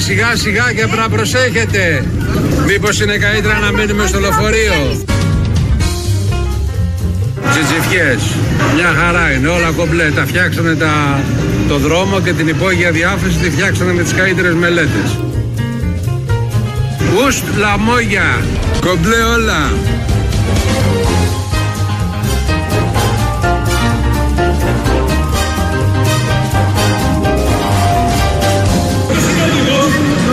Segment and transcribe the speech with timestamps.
[0.00, 2.04] σιγά σιγά και να προσέχετε.
[2.66, 5.04] Μήπως είναι καλύτερα να μείνουμε στο λεωφορείο.
[7.50, 8.22] Τζιτζιφιές.
[8.74, 10.10] Μια χαρά είναι, όλα κομπλέ.
[10.10, 11.20] Τα φτιάξανε τα,
[11.68, 15.18] το δρόμο και την υπόγεια διάφραση τη φτιάξανε με τις καλύτερες μελέτες.
[17.26, 18.38] Ουστ λαμόγια.
[18.80, 19.72] Κομπλέ όλα.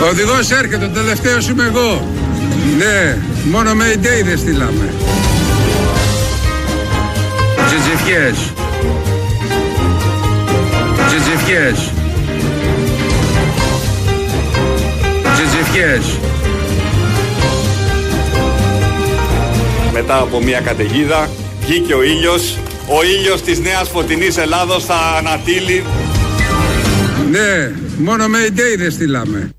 [0.02, 2.08] Ο οδηγός έρχεται, ο τελευταίος είμαι εγώ.
[2.78, 3.18] Ναι,
[3.50, 4.94] μόνο με Mayday δεν στείλαμε.
[7.66, 8.52] Τζιτζιφιές.
[11.08, 11.90] Τζιτζιφιές.
[15.34, 16.18] Τζιτζιφιές.
[19.92, 21.28] Μετά από μια καταιγίδα
[21.60, 22.58] βγήκε ο ήλιος.
[22.86, 25.84] Ο ήλιος της νέας φωτεινής Ελλάδος θα ανατείλει.
[27.30, 29.50] Ναι, μόνο με Mayday δεν στείλαμε.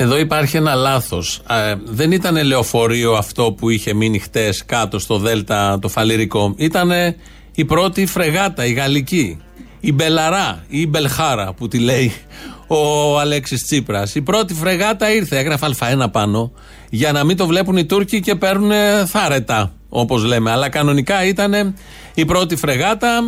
[0.00, 1.40] Εδώ υπάρχει ένα λάθος.
[1.84, 6.54] δεν ήταν λεωφορείο αυτό που είχε μείνει χτες κάτω στο Δέλτα το φαλυρικό.
[6.56, 6.90] Ήταν
[7.54, 9.38] η πρώτη φρεγάτα, η γαλλική.
[9.80, 12.12] Η Μπελαρά ή η Μπελχάρα που τη λέει
[12.66, 14.14] ο Αλέξης Τσίπρας.
[14.14, 16.52] Η πρώτη φρεγάτα ήρθε, έγραφε Α1 πάνω,
[16.90, 18.72] για να μην το βλέπουν οι Τούρκοι και παίρνουν
[19.06, 20.50] θάρρητα, όπως λέμε.
[20.50, 21.74] Αλλά κανονικά ήταν
[22.14, 23.22] η πρώτη φρεγάτα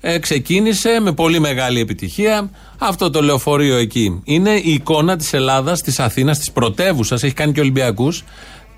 [0.00, 4.20] ε, ξεκίνησε με πολύ μεγάλη επιτυχία αυτό το λεωφορείο εκεί.
[4.24, 8.24] Είναι η εικόνα της Ελλάδας, της Αθήνας, της πρωτεύουσας, έχει κάνει και Ολυμπιακούς,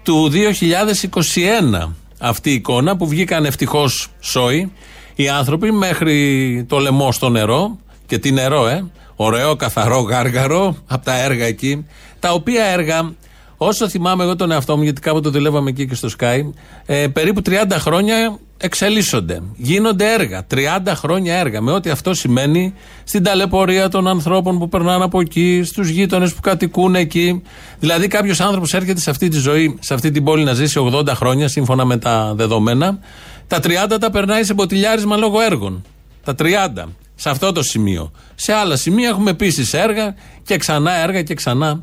[0.03, 1.95] του 2021.
[2.19, 4.73] Αυτή η εικόνα που βγήκαν ευτυχώς σόι
[5.15, 8.85] οι άνθρωποι μέχρι το λαιμό στο νερό και τι νερό, ε,
[9.17, 11.87] ωραίο, καθαρό, γάργαρο από τα έργα εκεί.
[12.21, 13.13] Τα οποία έργα
[13.61, 16.41] Όσο θυμάμαι εγώ τον εαυτό μου, γιατί κάποτε δουλεύαμε εκεί και στο Sky,
[16.87, 19.43] ε, περίπου 30 χρόνια εξελίσσονται.
[19.57, 20.47] Γίνονται έργα.
[20.47, 21.61] 30 χρόνια έργα.
[21.61, 22.75] Με ό,τι αυτό σημαίνει
[23.05, 27.43] στην ταλαιπωρία των ανθρώπων που περνάνε από εκεί, στους γείτονες που κατοικούν εκεί.
[27.79, 31.15] Δηλαδή, κάποιος άνθρωπος έρχεται σε αυτή τη ζωή, σε αυτή την πόλη να ζήσει 80
[31.15, 32.99] χρόνια, σύμφωνα με τα δεδομένα.
[33.47, 35.85] Τα 30 τα περνάει σε μποτιλιάρισμα λόγω έργων.
[36.25, 36.89] Τα 30.
[37.15, 38.11] Σε αυτό το σημείο.
[38.35, 41.83] Σε άλλα σημεία έχουμε επίσης έργα και ξανά έργα και ξανά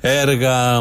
[0.00, 0.80] έργα.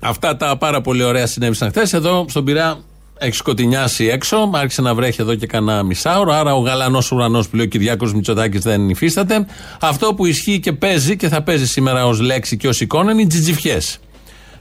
[0.00, 1.92] Αυτά τα πάρα πολύ ωραία συνέβησαν χθες.
[1.92, 2.78] Εδώ στον Πειρά
[3.22, 4.50] έχει σκοτεινιάσει έξω.
[4.54, 6.32] Άρχισε να βρέχει εδώ και κανένα μισάωρο.
[6.32, 9.46] Άρα ο γαλανός ουρανός που λέει ο Κυριάκος Μητσοτάκης δεν υφίσταται.
[9.80, 13.22] Αυτό που ισχύει και παίζει και θα παίζει σήμερα ως λέξη και ως εικόνα είναι
[13.22, 13.98] οι τζιτζιφιές.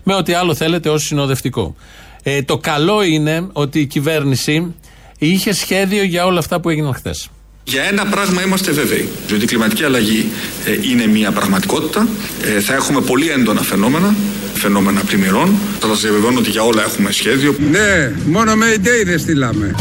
[0.04, 1.76] Με ό,τι άλλο θέλετε ως συνοδευτικό.
[2.24, 4.76] Ε, το καλό είναι ότι η κυβέρνηση
[5.18, 7.30] είχε σχέδιο για όλα αυτά που έγιναν χθες.
[7.64, 10.26] Για ένα πράγμα είμαστε βέβαιοι, ότι η κλιματική αλλαγή
[10.66, 12.08] ε, είναι μια πραγματικότητα.
[12.44, 14.16] Ε, θα έχουμε πολύ έντονα φαινόμενα,
[14.62, 15.56] φαινόμενα πλημμυρών.
[15.80, 17.56] Θα σας διαβεβαιώνω ότι για όλα έχουμε σχέδιο.
[17.72, 19.76] Ναι, μόνο με Mayday δεν στείλαμε.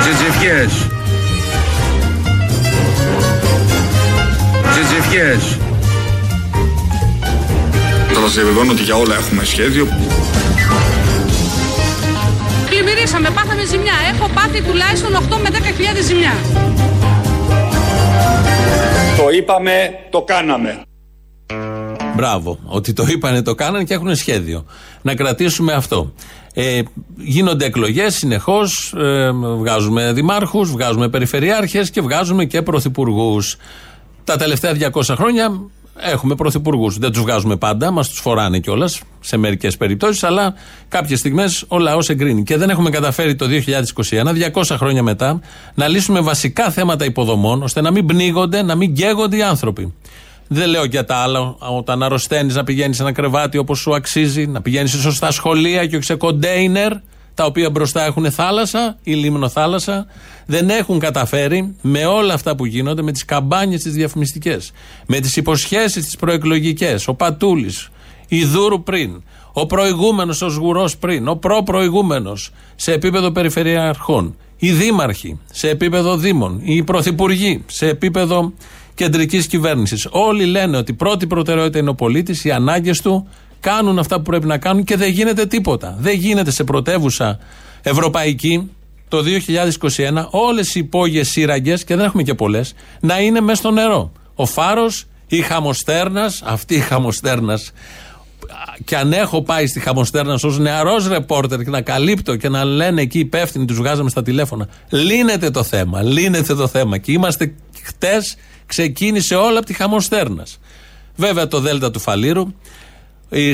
[0.00, 0.88] Τζιτζιφιές.
[4.70, 5.58] Τζιτζιφιές.
[8.12, 9.88] Θα σας διαβεβαιώνω ότι για όλα έχουμε σχέδιο
[12.74, 13.96] πλημμυρίσαμε, πάθαμε ζημιά.
[14.12, 16.34] Έχω πάθει τουλάχιστον 8 με 10 χιλιάδες ζημιά.
[19.16, 20.82] Το είπαμε, το κάναμε.
[22.16, 22.58] Μπράβο.
[22.64, 24.64] Ότι το είπανε, το κάνανε και έχουν σχέδιο.
[25.02, 26.12] Να κρατήσουμε αυτό.
[26.54, 26.80] Ε,
[27.16, 28.94] γίνονται εκλογές συνεχώς.
[28.96, 33.56] Ε, βγάζουμε δημάρχους, βγάζουμε περιφερειάρχες και βγάζουμε και πρωθυπουργούς.
[34.24, 35.60] Τα τελευταία 200 χρόνια
[35.96, 36.98] Έχουμε πρωθυπουργούς.
[36.98, 40.54] Δεν τους βγάζουμε πάντα, μας τους φοράνε κιόλας σε μερικές περιπτώσεις, αλλά
[40.88, 42.42] κάποιες στιγμές ο λαός εγκρίνει.
[42.42, 45.40] Και δεν έχουμε καταφέρει το 2021, 200 χρόνια μετά,
[45.74, 49.94] να λύσουμε βασικά θέματα υποδομών, ώστε να μην πνίγονται, να μην γκαίγονται οι άνθρωποι.
[50.48, 51.56] Δεν λέω για τα άλλα.
[51.58, 55.86] Όταν αρρωσταίνεις, να πηγαίνεις σε ένα κρεβάτι όπως σου αξίζει, να πηγαίνεις σε σωστά σχολεία
[55.86, 56.92] και όχι σε κοντέινερ
[57.34, 60.06] τα οποία μπροστά έχουν θάλασσα ή λίμνο θάλασσα,
[60.46, 64.72] δεν έχουν καταφέρει με όλα αυτά που γίνονται, με τις καμπάνιες τις διαφημιστικές,
[65.06, 67.88] με τις υποσχέσεις τις προεκλογικές, ο Πατούλης,
[68.28, 69.22] η Δούρου πριν,
[69.52, 76.60] ο προηγούμενος, ο Σγουρός πριν, ο προ-προηγούμενος σε επίπεδο περιφερειαρχών, οι δήμαρχοι σε επίπεδο δήμων,
[76.62, 78.52] οι πρωθυπουργοί σε επίπεδο
[78.94, 80.08] κεντρικής κυβέρνησης.
[80.10, 83.28] Όλοι λένε ότι πρώτη προτεραιότητα είναι ο πολίτης, οι ανάγκες του,
[83.64, 85.96] κάνουν αυτά που πρέπει να κάνουν και δεν γίνεται τίποτα.
[85.98, 87.38] Δεν γίνεται σε πρωτεύουσα
[87.82, 88.70] ευρωπαϊκή
[89.08, 89.22] το
[89.96, 94.12] 2021 όλες οι υπόγειες σύραγγες, και δεν έχουμε και πολλές, να είναι μέσα στο νερό.
[94.34, 97.72] Ο φάρος, η χαμοστέρνας, αυτή η χαμοστέρνας.
[98.84, 103.00] Και αν έχω πάει στη χαμοστέρνας ως νεαρός ρεπόρτερ και να καλύπτω και να λένε
[103.02, 104.68] εκεί υπεύθυνοι, τους βγάζαμε στα τηλέφωνα.
[104.88, 106.98] Λύνεται το θέμα, λύνεται το θέμα.
[106.98, 108.36] Και είμαστε χτες,
[108.66, 110.58] ξεκίνησε όλα από τη χαμοστέρνας.
[111.16, 112.46] Βέβαια το Δέλτα του Φαλήρου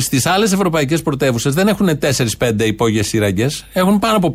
[0.00, 1.98] Στις άλλες ευρωπαϊκές πρωτεύουσες δεν έχουν
[2.38, 4.32] 4-5 υπόγειες σύραγγε, έχουν πάνω από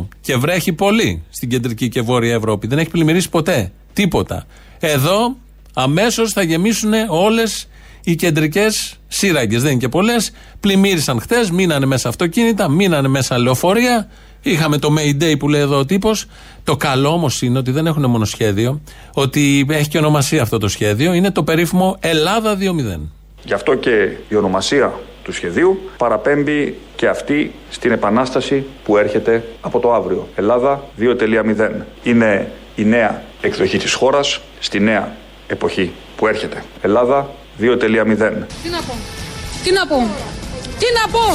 [0.00, 0.08] 50%.
[0.20, 2.66] Και βρέχει πολύ στην κεντρική και βόρεια Ευρώπη.
[2.66, 3.72] Δεν έχει πλημμυρίσει ποτέ.
[3.92, 4.46] Τίποτα.
[4.78, 5.36] Εδώ
[5.74, 7.68] αμέσως θα γεμίσουν όλες
[8.04, 9.58] οι κεντρικές σύραγγε.
[9.58, 10.30] Δεν είναι και πολλές.
[10.60, 14.08] Πλημμύρισαν χτες, μείνανε μέσα αυτοκίνητα, μείνανε μέσα λεωφορεία.
[14.42, 16.26] Είχαμε το Mayday που λέει εδώ ο τύπος.
[16.64, 18.80] Το καλό όμως είναι ότι δεν έχουν μόνο σχέδιο,
[19.12, 21.12] ότι έχει και ονομασία αυτό το σχέδιο.
[21.12, 23.17] Είναι το περίφημο Ελλάδα 2.0.
[23.44, 24.92] Γι' αυτό και η ονομασία
[25.22, 30.28] του σχεδίου παραπέμπει και αυτή στην επανάσταση που έρχεται από το αύριο.
[30.34, 31.70] Ελλάδα 2.0.
[32.02, 36.64] Είναι η νέα εκδοχή της χώρας στη νέα εποχή που έρχεται.
[36.82, 37.30] Ελλάδα
[37.60, 37.76] 2.0.
[38.62, 38.94] Τι να πω;
[39.64, 40.06] Τι να πω;
[40.82, 41.26] Τι να πω.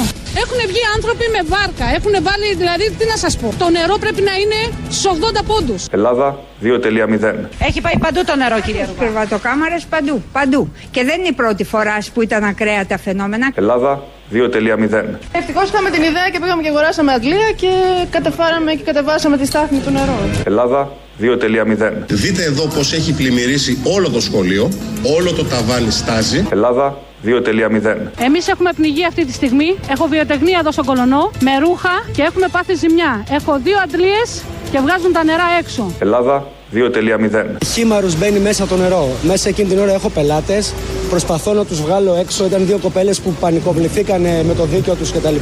[0.44, 1.86] Έχουν βγει άνθρωποι με βάρκα.
[1.98, 3.48] Έχουν βάλει, δηλαδή, τι να σας πω.
[3.64, 4.60] Το νερό πρέπει να είναι
[4.90, 5.82] στου 80 πόντους.
[5.98, 6.28] Ελλάδα
[6.62, 7.50] 2.0.
[7.68, 9.00] Έχει πάει παντού το νερό, κύριε Ρουβά.
[9.00, 10.16] Κρεβατοκάμαρες παντού.
[10.32, 10.62] Παντού.
[10.92, 13.52] Και δεν είναι η πρώτη φορά που ήταν ακραία τα φαινόμενα.
[13.56, 15.20] Ελλάδα 2.0.
[15.32, 17.72] Ευτυχώς είχαμε την ιδέα και πήγαμε και αγοράσαμε αντλία και
[18.10, 20.18] κατεφάραμε και κατεβάσαμε τη στάθμη του νερού.
[20.44, 21.92] Ελλάδα 2.0.
[22.08, 24.72] Δείτε εδώ πως έχει πλημμυρίσει όλο το σχολείο,
[25.16, 26.48] όλο το ταβάνι στάζει.
[26.52, 27.96] Ελλάδα 2.0.
[28.20, 29.76] Εμείς έχουμε πνιγεί αυτή τη στιγμή.
[29.90, 33.26] Έχω βιοτεχνία εδώ στον κολονό με ρούχα και έχουμε πάθει ζημιά.
[33.32, 35.92] Έχω δύο αντλίες και βγάζουν τα νερά έξω.
[36.00, 37.46] Ελλάδα 2.0.
[37.74, 39.10] Χήμαρου μπαίνει μέσα το νερό.
[39.22, 40.74] Μέσα εκείνη την ώρα έχω πελάτες.
[41.10, 42.46] Προσπαθώ να τους βγάλω έξω.
[42.46, 45.36] Ήταν δύο κοπέλες που πανικοβληθήκανε με το δίκαιο τους κτλ.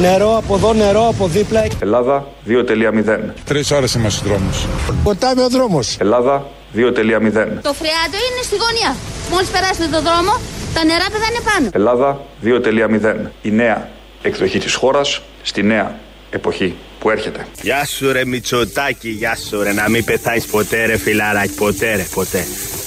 [0.00, 1.66] Νερό από εδώ, νερό από δίπλα.
[1.78, 3.34] Ελλάδα 2.0.
[3.44, 4.66] Τρεις ώρες είμαι στους δρόμους.
[5.02, 5.96] Ποτάμι ο δρόμος.
[6.00, 7.62] Ελλάδα 2.0.
[7.62, 8.96] Το φρεάτο είναι στη γωνία.
[9.30, 10.32] Μόλις περάσετε το δρόμο,
[10.78, 11.68] τα νερά πετάνε πάνω.
[11.72, 12.20] Ελλάδα
[13.24, 13.30] 2.0.
[13.42, 13.88] Η νέα
[14.22, 15.98] εκδοχή της χώρας στη νέα
[16.30, 17.46] εποχή που έρχεται.
[17.62, 22.06] Γεια σου ρε Μητσοτάκη, γεια σου ρε να μην πεθάνεις ποτέ ρε φιλαράκι, ποτέ ρε
[22.14, 22.44] ποτέ.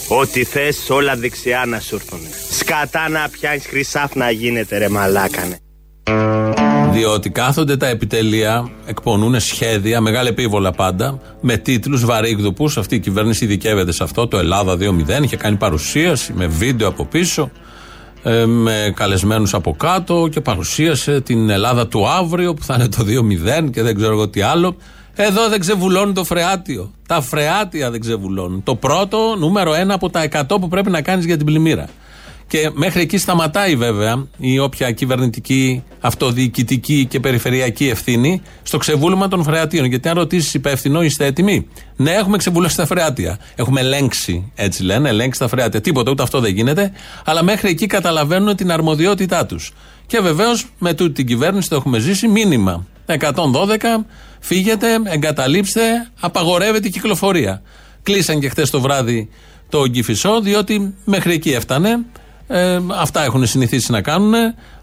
[0.08, 2.20] Ό,τι θες όλα δεξιά να σου έρθουν.
[2.52, 5.58] Σκατά να πιάνεις χρυσάφ να γίνεται ρε μαλάκανε.
[6.92, 12.78] Διότι κάθονται τα επιτελεία, εκπονούν σχέδια, μεγάλα επίβολα πάντα, με τίτλους βαρύγδουπους.
[12.78, 14.28] Αυτή η κυβέρνηση ειδικεύεται σε αυτό.
[14.28, 17.52] Το Ελλάδα 2.0 είχε κάνει παρουσίαση με βίντεο από πίσω,
[18.24, 23.06] ε, με καλεσμένους από κάτω και παρουσίασε την Ελλάδα του αύριο που θα είναι το
[23.64, 24.76] 2.0 και δεν ξέρω εγώ τι άλλο.
[25.16, 26.92] Εδώ δεν ξεβουλώνει το φρεάτιο.
[27.08, 28.64] Τα φρεάτια δεν ξεβουλώνουν.
[28.64, 31.88] Το πρώτο, νούμερο ένα από τα 100 που πρέπει να κάνεις για την πλημμύρα.
[32.52, 39.44] Και μέχρι εκεί σταματάει βέβαια η όποια κυβερνητική, αυτοδιοικητική και περιφερειακή ευθύνη στο ξεβούλωμα των
[39.44, 39.86] φρεατίων.
[39.86, 43.40] Γιατί αν ρωτήσεις υπεύθυνο, είστε έτοιμοι; Ναι, έχουμε ξεβουλώσει τα φρεάτια.
[43.56, 45.82] Έχουμε ελέγξει, έτσι λένε, ελέγξει τα φρεάτια.
[45.82, 46.92] Τίποτα, ούτε αυτό δεν γίνεται.
[47.26, 49.72] Αλλά μέχρι εκεί καταλαβαίνουν την αρμοδιότητά τους.
[50.06, 52.88] Και βεβαίως με τούτη την κυβέρνηση το έχουμε ζήσει μήνυμα.
[53.06, 54.06] 112,
[54.40, 55.82] φύγετε, εγκαταλείψτε,
[56.20, 57.62] απαγορεύεται η κυκλοφορία.
[58.04, 59.30] Κλείσαν και χτε το βράδυ
[59.70, 62.06] το Γκυφισό, διότι μέχρι εκεί έφτανε.
[62.54, 64.34] Ε, αυτά έχουν συνηθίσει να κάνουν.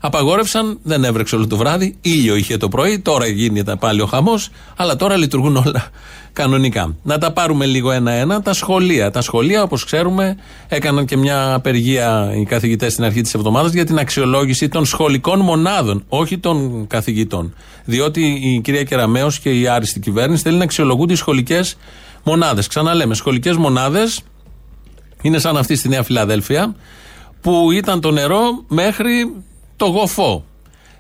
[0.01, 1.97] Απαγόρευσαν, δεν έβρεξε όλο το βράδυ.
[2.01, 5.91] ήλιο είχε το πρωί, τώρα γίνεται πάλι ο χαμός, αλλά τώρα λειτουργούν όλα
[6.33, 6.97] κανονικά.
[7.03, 8.43] Να τα πάρουμε λίγο ένα-ένα.
[8.43, 9.11] Τα σχολεία.
[9.11, 10.37] Τα σχολεία, όπως ξέρουμε,
[10.69, 15.41] έκαναν και μια απεργία οι καθηγητές στην αρχή της εβδομάδας για την αξιολόγηση των σχολικών
[15.41, 17.55] μονάδων, όχι των καθηγητών.
[17.85, 21.77] Διότι η κυρία Κεραμέο και η άριστη κυβέρνηση θέλει να αξιολογούν τι σχολικές
[22.23, 22.67] μονάδες.
[22.67, 24.21] Ξαναλέμε, σχολικές μονάδες
[25.23, 26.75] είναι σαν αυτή στη Νέα Φιλαδέλφια
[27.41, 29.33] που ήταν το νερό μέχρι
[29.77, 30.45] το γοφό.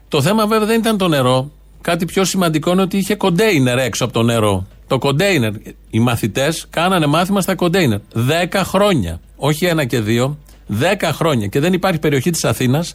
[0.09, 1.50] Το θέμα βέβαια δεν ήταν το νερό.
[1.80, 4.66] Κάτι πιο σημαντικό είναι ότι είχε κοντέινερ έξω από το νερό.
[4.87, 5.52] Το κοντέινερ.
[5.90, 7.99] Οι μαθητές κάνανε μάθημα στα κοντέινερ.
[8.12, 9.21] Δέκα χρόνια.
[9.37, 10.38] Όχι ένα και δύο.
[10.66, 11.47] Δέκα χρόνια.
[11.47, 12.95] Και δεν υπάρχει περιοχή της Αθήνας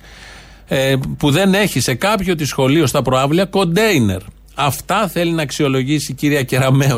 [0.67, 4.21] ε, που δεν έχει σε κάποιο της σχολείο στα προάβλια κοντέινερ.
[4.55, 6.97] Αυτά θέλει να αξιολογήσει η κυρία Κεραμέο.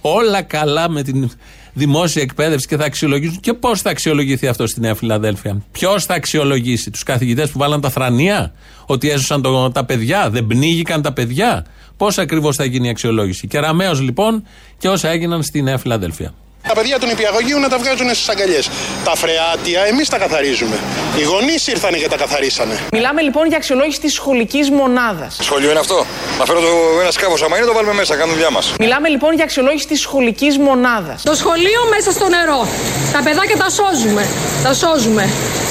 [0.00, 1.30] Όλα καλά με την
[1.74, 3.40] δημόσια εκπαίδευση και θα αξιολογήσουν.
[3.40, 7.80] Και πώς θα αξιολογηθεί αυτό στη Νέα Φιλαδέλφια; Ποιος θα αξιολογήσει; Τους καθηγητές που βάλαν
[7.80, 8.52] τα θρανία,
[8.86, 11.66] ότι έσωσαν το, τα παιδιά, δεν πνίγηκαν τα παιδιά;
[11.96, 14.46] Πώς ακριβώς θα γίνει η αξιολόγηση; Κεραμαίο λοιπόν
[14.78, 16.34] και όσα έγιναν στη Νέα Φιλαδέλφια.
[16.68, 18.70] Τα παιδιά του νηπιαγωγείου να τα βγάζουν στις αγκαλιές.
[19.04, 20.76] Τα φρεάτια εμείς τα καθαρίζουμε.
[21.16, 22.78] Οι γονείς ήρθαν και τα καθαρίσανε.
[22.92, 25.36] Μιλάμε λοιπόν για αξιολόγηση της σχολικής μονάδας.
[25.40, 26.06] Σχολείο είναι αυτό.
[26.38, 26.66] Να φέρω το,
[27.00, 28.74] ένα σκάφος άμα είναι, το βάλουμε μέσα, κάνουμε δουλειά μας.
[28.78, 31.22] Μιλάμε λοιπόν για αξιολόγηση της σχολικής μονάδας.
[31.22, 32.68] Το σχολείο μέσα στο νερό.
[33.12, 34.26] Τα παιδάκια τα σώζουμε.
[34.62, 35.28] Τα σώζουμε.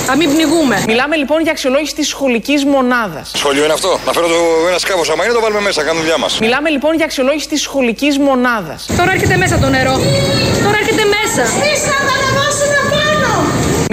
[0.07, 0.83] Να μην πνιγούμε.
[0.87, 3.31] Μιλάμε λοιπόν για αξιολόγηση της σχολικής μονάδας.
[3.35, 3.99] Σχολείο είναι αυτό.
[4.05, 6.39] Να φέρω το, ένα σκάφος άμα είναι, το βάλουμε μέσα, κάνουμε δουλειά μας.
[6.39, 8.85] Μιλάμε λοιπόν για αξιολόγηση της σχολικής μονάδας.
[8.97, 9.95] Τώρα έρχεται μέσα το νερό.
[10.63, 11.43] Τώρα έρχεται μέσα.
[11.57, 12.42] Εμείς θα τα ανεβάσουμε πάνω.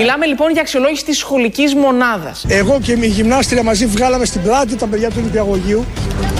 [0.01, 2.45] Μιλάμε λοιπόν για αξιολόγηση της σχολικής μονάδας.
[2.49, 5.85] Εγώ και η γυμνάστρια μαζί βγάλαμε στην πλάτη τα παιδιά του Ολυμπιαγωγείου,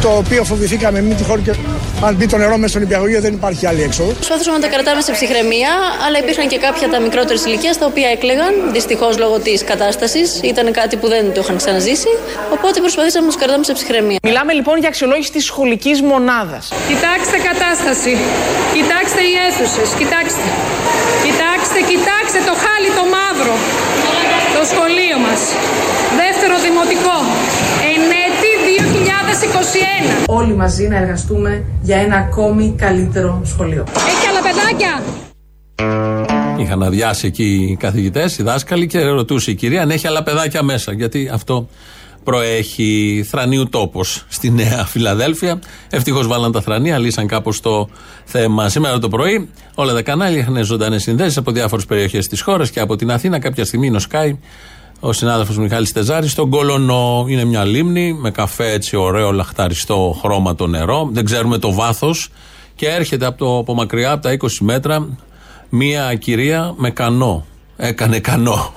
[0.01, 1.53] το οποίο φοβηθήκαμε μην τυχόν και
[2.05, 4.15] αν μπει το νερό μέσα στο Ολυμπιαγωγείο δεν υπάρχει άλλη έξοδος.
[4.15, 5.71] Προσπαθούσαμε να τα κρατάμε σε ψυχραιμία,
[6.07, 10.41] αλλά υπήρχαν και κάποια τα μικρότερη ηλικία τα οποία έκλεγαν, δυστυχώς λόγω της κατάστασης.
[10.43, 12.11] Ήταν κάτι που δεν το είχαν ξαναζήσει.
[12.53, 14.19] Οπότε προσπαθήσαμε να τους κρατάμε σε ψυχραιμία.
[14.23, 16.73] Μιλάμε λοιπόν για αξιολόγηση της σχολικής μονάδας.
[16.89, 18.13] Κοιτάξτε κατάσταση.
[18.77, 19.89] Κοιτάξτε οι αίθουσες.
[20.01, 20.47] Κοιτάξτε.
[21.27, 21.50] Κοιτάξτε,
[21.91, 23.55] κοιτάξτε το χάλι το μαύρο.
[24.57, 25.41] Το σχολείο μας.
[26.23, 27.17] Δεύτερο δημοτικό.
[27.93, 28.51] Ενέτη
[30.25, 30.25] 2021.
[30.27, 33.85] Όλοι μαζί να εργαστούμε για ένα ακόμη καλύτερο σχολείο.
[34.13, 35.03] Έχει άλλα παιδάκια;
[36.63, 40.63] Είχαν αδειάσει εκεί οι καθηγητές, οι δάσκαλοι και ρωτούσε η κυρία αν έχει άλλα παιδάκια
[40.63, 40.93] μέσα.
[40.93, 41.69] Γιατί αυτό
[42.25, 45.59] προέχει θρανίου τόπος στη Νέα Φιλαδέλφια.
[45.91, 47.89] Ευτυχώς βάλαν τα θρανία, λύσαν κάπως το
[48.25, 48.69] θέμα.
[48.69, 52.81] Σήμερα το πρωί όλα τα κανάλια είχαν ζωντανές συνδέσεις από διάφορες περιοχές της χώρας και
[52.81, 53.39] από την Αθήνα.
[53.39, 54.39] Κάποια στιγμή είναι ο Σκάι,
[55.01, 57.25] ο συνάδελφος Μιχάλης Τεζάρη, στον Κολονό.
[57.29, 61.09] Είναι μια λίμνη με καφέ έτσι ωραίο, λαχταριστό χρώμα το νερό.
[61.13, 62.29] Δεν ξέρουμε το βάθος.
[62.75, 65.09] Και έρχεται από, το, από μακριά, από τα 20 μέτρα,
[65.69, 67.47] μία κυρία με κανό.
[67.77, 68.73] Έκανε κανό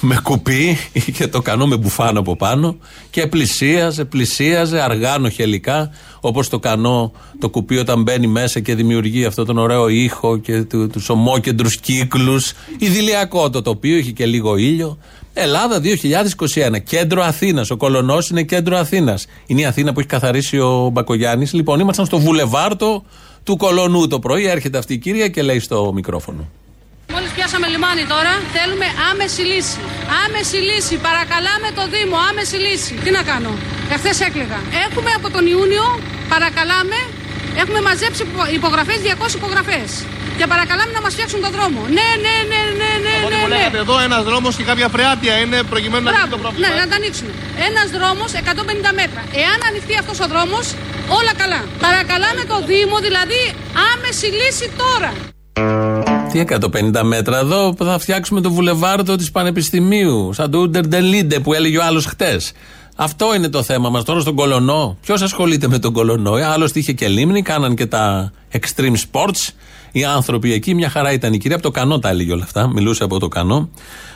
[0.00, 2.76] με κουπί, είχε το κανό με μπουφάνο από πάνω
[3.10, 5.90] και πλησίαζε, πλησίαζε αργά νοχελικά
[6.20, 10.62] όπως το κανό, το κουπί όταν μπαίνει μέσα και δημιουργεί αυτό τον ωραίο ήχο και
[10.62, 14.98] του, τους ομόκεντρους κύκλους Ιδηλιακό το τοπίο, είχε και λίγο ήλιο
[15.38, 17.70] Ελλάδα 2021, κέντρο Αθήνας.
[17.70, 19.26] Ο Κολονός είναι κέντρο Αθήνας.
[19.46, 21.52] Είναι η Αθήνα που έχει καθαρίσει ο Μπακογιάννης.
[21.52, 23.04] Λοιπόν, ήμασταν στο βουλεβάρτο
[23.42, 24.46] του Κολονού το πρωί.
[24.46, 26.48] Έρχεται αυτή η κυρία και λέει στο μικρόφωνο.
[27.20, 29.78] Μόλις πιάσαμε λιμάνι τώρα, θέλουμε άμεση λύση.
[30.24, 30.94] Άμεση λύση.
[31.08, 32.94] Παρακαλάμε το Δήμο, άμεση λύση.
[33.04, 33.52] Τι να κάνω;
[33.94, 34.60] Εχθές έκλαιγα.
[34.84, 35.86] Έχουμε από τον Ιούνιο,
[36.34, 36.98] παρακαλάμε,
[37.62, 38.22] έχουμε μαζέψει
[38.58, 39.88] υπογραφές, 200 υπογραφές.
[40.38, 41.80] Και παρακαλάμε να μας φτιάξουν τον δρόμο.
[41.98, 43.14] Ναι, ναι, ναι, ναι, ναι.
[43.18, 43.56] Από ό,τι ναι, μου ναι.
[43.56, 46.64] λέγατε εδώ, ένας δρόμος και κάποια φρεάτια είναι προκειμένου να λύσει το πρόβλημα.
[46.64, 46.80] Ναι, ε.
[46.82, 47.32] να τα ανοίξουμε.
[47.68, 49.20] Ένας δρόμος 150 μέτρα.
[49.42, 50.66] Εάν ανοιχτεί αυτός ο δρόμος,
[51.18, 51.60] όλα καλά.
[51.86, 53.40] Παρακαλάμε το Δήμο, δηλαδή
[53.90, 55.10] άμεση λύση τώρα.
[56.32, 60.32] Τι 150 μέτρα εδώ που θα φτιάξουμε το βουλεβάρδο της Πανεπιστημίου.
[60.32, 62.52] Σαν το Ούντερντελίντε που έλεγε ο άλλος χτες.
[62.96, 64.96] Αυτό είναι το θέμα μας τώρα στον Κολονό.
[65.02, 69.48] Ποιος ασχολείται με τον Κολονό; Ε, άλλωστε είχε και λίμνη, κάναν και τα extreme sports.
[69.92, 71.56] Οι άνθρωποι εκεί, μια χαρά ήταν η κυρία.
[71.56, 72.68] Από το κανό τα έλεγε όλα αυτά.
[72.68, 73.68] Μιλούσε από το κανό.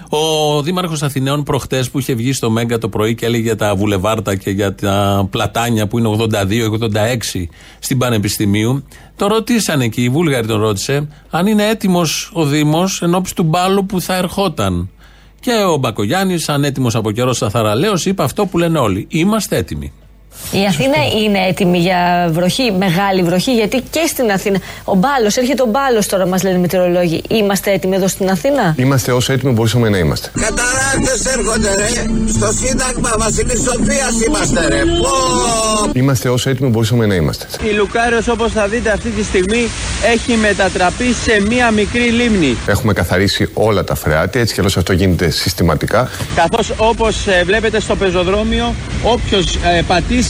[0.09, 3.75] Ο Δήμαρχος Αθηναίων προχτές που είχε βγει στο Μέγκα το πρωί και έλεγε για τα
[3.75, 7.47] βουλεβάρτα και για τα πλατάνια που είναι 82-86
[7.79, 8.85] στην Πανεπιστημίου.
[9.17, 13.87] Το ρωτήσανε εκεί, η Βούλγαρη τον ρώτησε, αν είναι έτοιμος ο Δήμος εν του μπάλου
[13.87, 14.91] που θα ερχόταν.
[15.41, 19.07] Και ο Μπακογιάννης, σαν έτοιμος από καιρό σαν θαραλέο, είπε αυτό που λένε όλοι.
[19.11, 19.93] Είμαστε έτοιμοι.
[20.51, 24.59] Η Αθήνα είναι έτοιμη για βροχή, μεγάλη βροχή, γιατί και στην Αθήνα.
[24.85, 27.23] Ο μπάλος, έρχεται ο μπάλος τώρα, μας λένε οι μετεωρολόγοι.
[27.29, 30.31] Είμαστε έτοιμοι εδώ στην Αθήνα; Είμαστε όσο έτοιμοι μπορούσαμε να είμαστε.
[30.35, 31.89] Καταράκτε έρχονται ρε.
[32.33, 34.83] Στο Σύνταγμα Βασιλής Σοφίας είμαστε ρε.
[34.85, 35.91] Πω.
[35.93, 37.47] Είμαστε όσο έτοιμοι μπορούσαμε να είμαστε.
[37.63, 39.69] Η Λουκάριος όπως θα δείτε αυτή τη στιγμή
[40.13, 42.57] έχει μετατραπεί σε μία μικρή λίμνη.
[42.67, 46.11] Έχουμε καθαρίσει όλα τα φρεάτια, έτσι κι αλλιώς αυτό γίνεται συστηματικά.
[46.35, 50.22] Καθώς όπως ε, βλέπετε στο πεζοδρόμιο όποιος ε, πατήσει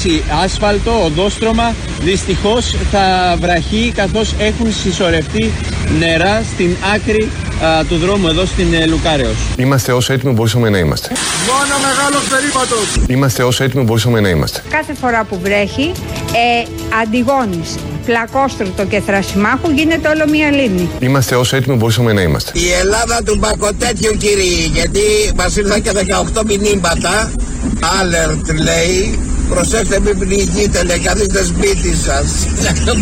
[0.45, 5.53] άσφαλτο, οδόστρωμα δυστυχώς θα βραχεί καθώς έχουν συσσωρευτεί
[5.99, 7.31] νερά στην άκρη
[7.65, 9.37] α, του δρόμου εδώ στην ε, Λουκάρεως.
[9.57, 11.09] Είμαστε όσο έτοιμοι μπορούσαμε να είμαστε.
[11.47, 13.07] Μόνο μεγάλος περίπατος.
[13.07, 14.63] Είμαστε όσο έτοιμοι μπορούσαμε να είμαστε.
[14.71, 15.93] Κάθε φορά που βρέχει,
[16.33, 16.69] ε,
[17.03, 17.75] Αντιγόνης,
[18.07, 20.89] Πλακόστρωτο και Θρασιμάχου γίνεται όλο μία λίμνη.
[20.99, 22.51] Είμαστε όσο έτοιμοι μπορούσαμε να είμαστε.
[22.55, 24.71] Η Ελλάδα του μπακοτέτιου κύριοι.
[24.75, 25.01] Γιατί
[25.37, 25.91] μας ήρθαν και
[26.35, 27.33] 18 μηνύματα.
[27.81, 29.32] Alert λέει.
[29.55, 30.99] Προσέξτε μην πνιγείτε λέει.
[30.99, 32.47] Καθίστε σπίτι σας.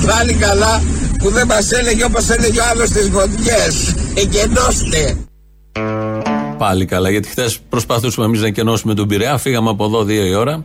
[0.07, 0.83] Πάλι καλά
[1.19, 3.67] που δεν μας έλεγε όπως έλεγε ο άλλος στις γωνιέ.
[4.15, 5.17] Εκενώστε.
[6.59, 9.39] Πάλι καλά, γιατί χθες προσπαθούσαμε εμείς να κενώσουμε τον Πειραιά.
[9.39, 10.65] Φύγαμε από εδώ δύο η ώρα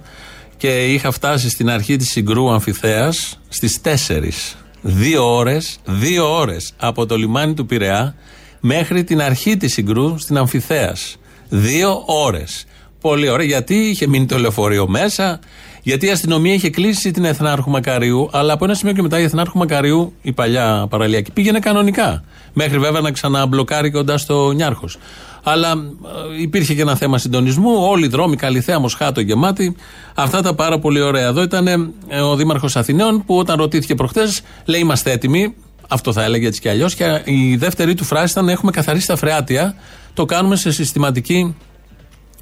[0.57, 4.57] και είχα φτάσει στην αρχή της συγκρού Αμφιθέας στις 4.
[4.81, 8.15] Δύο ώρες, δύο ώρες από το λιμάνι του Πειραιά
[8.59, 11.15] μέχρι την αρχή της συγκρού στην Αμφιθέας.
[11.49, 12.65] Δύο ώρες.
[13.01, 15.39] Πολύ ωραία, γιατί είχε μείνει το λεωφορείο μέσα,
[15.85, 19.23] γιατί η αστυνομία είχε κλείσει την Εθνάρχου Μακαριού, αλλά από ένα σημείο και μετά η
[19.23, 22.23] Εθνάρχου Μακαριού, η παλιά παραλιακή, πήγαινε κανονικά.
[22.53, 24.97] Μέχρι βέβαια να ξαναμπλοκάρει κοντά στο Νιάρχος.
[25.43, 27.71] Αλλά ε, υπήρχε και ένα θέμα συντονισμού.
[27.89, 29.75] Όλοι οι δρόμοι, Καλυθέα, Μοσχάτο, γεμάτοι.
[30.15, 31.27] Αυτά τα πάρα πολύ ωραία.
[31.27, 31.67] Εδώ ήταν
[32.07, 34.33] ε, ο Δήμαρχος Αθηναίων που όταν ρωτήθηκε προχθέ,
[34.65, 35.53] λέει: Είμαστε έτοιμοι.
[35.87, 36.95] Αυτό θα έλεγε έτσι κι αλλιώς.
[36.95, 39.75] Και η δεύτερη του φράση ήταν: Έχουμε καθαρίσει τα φρεάτια.
[40.13, 41.55] Το κάνουμε σε συστηματική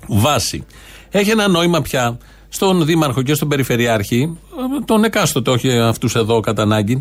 [0.07, 0.65] βάση.
[1.09, 2.17] Έχει ένα νόημα πια
[2.53, 4.37] στον Δήμαρχο και στον Περιφερειάρχη,
[4.85, 6.99] τον εκάστοτε, όχι αυτούς εδώ κατά ανάγκη,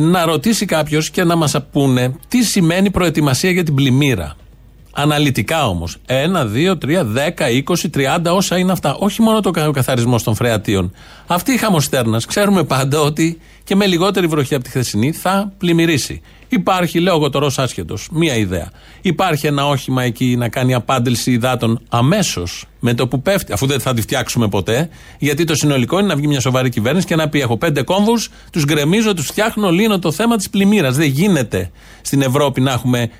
[0.00, 4.36] να ρωτήσει κάποιος και να μας πούνε τι σημαίνει προετοιμασία για την πλημμύρα.
[4.92, 5.96] Αναλυτικά όμως.
[6.06, 8.94] Ένα, δύο, τρία, δέκα, είκοσι, τριάντα, όσα είναι αυτά.
[8.94, 10.92] Όχι μόνο το καθαρισμός των φρεατίων.
[11.26, 16.20] Αυτή η χαμοστέρνα, ξέρουμε πάντα ότι και με λιγότερη βροχή από τη χθεσινή θα πλημμυρίσει.
[16.54, 18.70] Υπάρχει, λέω εγώ τώρα άσχετος, μία ιδέα.
[19.00, 23.80] Υπάρχει ένα όχημα εκεί να κάνει απάντηση υδάτων αμέσως με το που πέφτει, αφού δεν
[23.80, 24.88] θα τη φτιάξουμε ποτέ.
[25.18, 28.30] Γιατί το συνολικό είναι να βγει μια σοβαρή κυβέρνηση και να πει: Έχω πέντε κόμβους,
[28.52, 30.96] τους γκρεμίζω, τους φτιάχνω, λύνω το θέμα της πλημμύρας.
[30.96, 31.70] Δεν γίνεται
[32.02, 33.10] στην Ευρώπη να έχουμε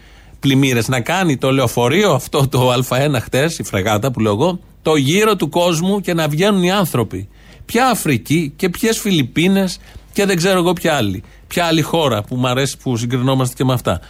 [0.41, 0.89] πλημμύρες.
[0.89, 5.37] Να κάνει το λεωφορείο αυτό το Α1 χτες, η φρεγάτα που λέω εγώ, το γύρο
[5.37, 7.29] του κόσμου και να βγαίνουν οι άνθρωποι.
[7.65, 9.79] Ποια Αφρική και ποιες Φιλιππίνες
[10.13, 11.23] και δεν ξέρω εγώ ποια άλλη.
[11.55, 14.01] Ποια άλλη χώρα που μου αρέσει που συγκρινόμαστε και με αυτά.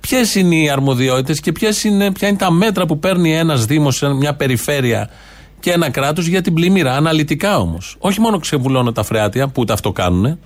[0.00, 3.96] Ποιες είναι οι αρμοδιότητες και ποιες είναι, ποια είναι τα μέτρα που παίρνει ένας Δήμος
[3.96, 5.10] σε μια περιφέρεια
[5.60, 7.96] και ένα κράτος για την πλημμύρα; Αναλυτικά όμως.
[7.98, 10.38] Όχι μόνο ξεβουλώνω τα φρεάτια που τα αυτό κάνουν,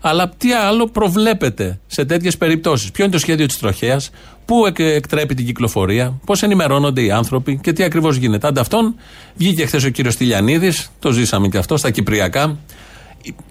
[0.00, 4.10] αλλά τι άλλο προβλέπεται σε τέτοιες περιπτώσεις; Ποιο είναι το σχέδιο της τροχέας,
[4.44, 8.94] πού εκτρέπει την κυκλοφορία, πώς ενημερώνονται οι άνθρωποι; Και τι ακριβώς γίνεται; Ανταυτόν
[9.34, 12.56] βγήκε χθες ο κύριος Τηλιανίδης, το ζήσαμε και αυτό στα Κυπριακά.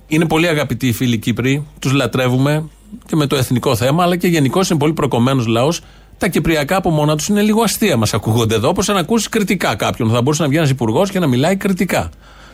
[0.07, 2.69] Είναι πολύ αγαπητοί οι φίλοι Κύπροι, τους λατρεύουμε
[3.05, 5.81] και με το εθνικό θέμα, αλλά και γενικώ είναι πολύ προκομμένος λαός.
[6.17, 9.75] Τα Κυπριακά από μόνα τους είναι λίγο αστεία, μας ακούγονται εδώ, όπως αν ακούσεις κριτικά
[9.75, 10.09] κάποιον.
[10.09, 12.09] Θα μπορούσε να βγει ένας υπουργός και να μιλάει κριτικά.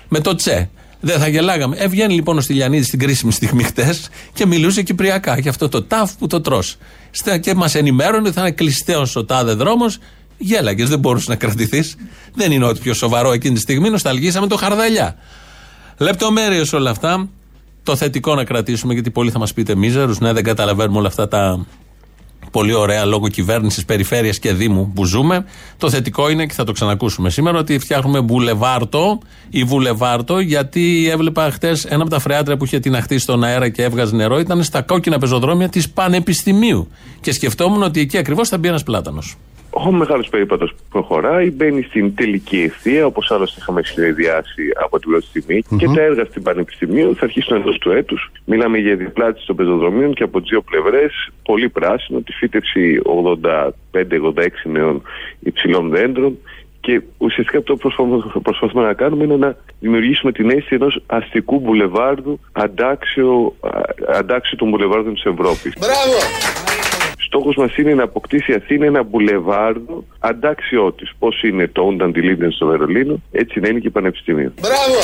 [0.09, 0.69] Με το τσε.
[0.99, 1.75] Δεν θα γελάγαμε.
[1.79, 6.15] Έβγαινε λοιπόν ο Στυλιανίδης στην κρίσιμη στιγμή χτες και μιλούσε Κυπριακά για αυτό το τάφ
[6.15, 6.63] που το τρώ.
[7.41, 9.97] Και μας ενημέρωνε ότι θα είναι κλειστέος ο τάδε δρόμος.
[10.37, 11.95] Γέλαγες, δεν μπορούσες να κρατηθείς.
[12.33, 13.89] Δεν είναι ό,τι πιο σοβαρό εκείνη τη στιγμή.
[13.89, 15.15] Νοσταλγήσαμε το χαρδαλιά.
[16.01, 17.29] Λεπτομέρειες όλα αυτά.
[17.84, 20.20] Το θετικό να κρατήσουμε, γιατί πολλοί θα μας πείτε μίζερους.
[20.20, 21.65] Ναι, δεν καταλαβαίνουμε όλα αυτά τα
[22.51, 25.46] πολύ ωραία λόγω κυβέρνησης, περιφέρειας και Δήμου που ζούμε.
[25.77, 31.51] Το θετικό είναι και θα το ξανακούσουμε σήμερα ότι φτιάχνουμε μπουλεβάρτο ή βουλεβάρτο γιατί έβλεπα
[31.51, 34.81] χτες ένα από τα φρεάτρια που είχε τυναχτεί στον αέρα και έβγαζε νερό ήταν στα
[34.81, 36.88] κόκκινα πεζοδρόμια της Πανεπιστημίου.
[37.22, 39.38] Και σκεφτόμουν ότι εκεί ακριβώς θα μπει ένας πλάτανος
[39.73, 45.25] ο μεγάλος περίπατος προχωράει, μπαίνει στην τελική ευθεία, όπως άλλωστε είχαμε συνδυάσει από την πρώτη
[45.25, 48.31] στιγμή, και τα έργα στην Πανεπιστημίου θα αρχίσουν εντός του έτους.
[48.45, 53.01] Μιλάμε για διπλάτηση των πεζοδρομίων και από τις δύο πλευρές πολύ πράσινο, τη φύτευση
[53.91, 55.01] 85-86 νέων
[55.39, 56.37] υψηλών δέντρων.
[56.79, 62.39] Και ουσιαστικά αυτό που προσπαθούμε να κάνουμε είναι να δημιουργήσουμε την αίσθηση ενός αστικού μπουλεβάρδου
[62.51, 63.55] αντάξιο,
[64.13, 65.74] αντάξιο των μπουλεβάρδων της Ευρώπης.
[65.79, 66.60] Μπράβο!
[67.33, 71.11] Στόχος μας είναι να αποκτήσει η Αθήνα ένα μπουλεβάρδο αντάξιό της.
[71.20, 74.53] Πώς είναι το Ούνταν Λίντεν στο Βερολίνο, έτσι να είναι και η Πανεπιστημίου.
[74.61, 75.00] Μπράβο!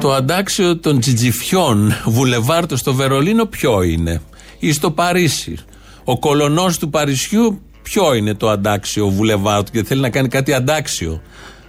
[0.00, 4.20] Το αντάξιο των τζιτζιφιών βουλεβάρτο στο Βερολίνο ποιο είναι,
[4.58, 5.56] ή στο Παρίσι;
[6.04, 11.22] Ο κολονός του Παρισιού ποιο είναι το αντάξιο βουλεβάρτο και θέλει να κάνει κάτι αντάξιο;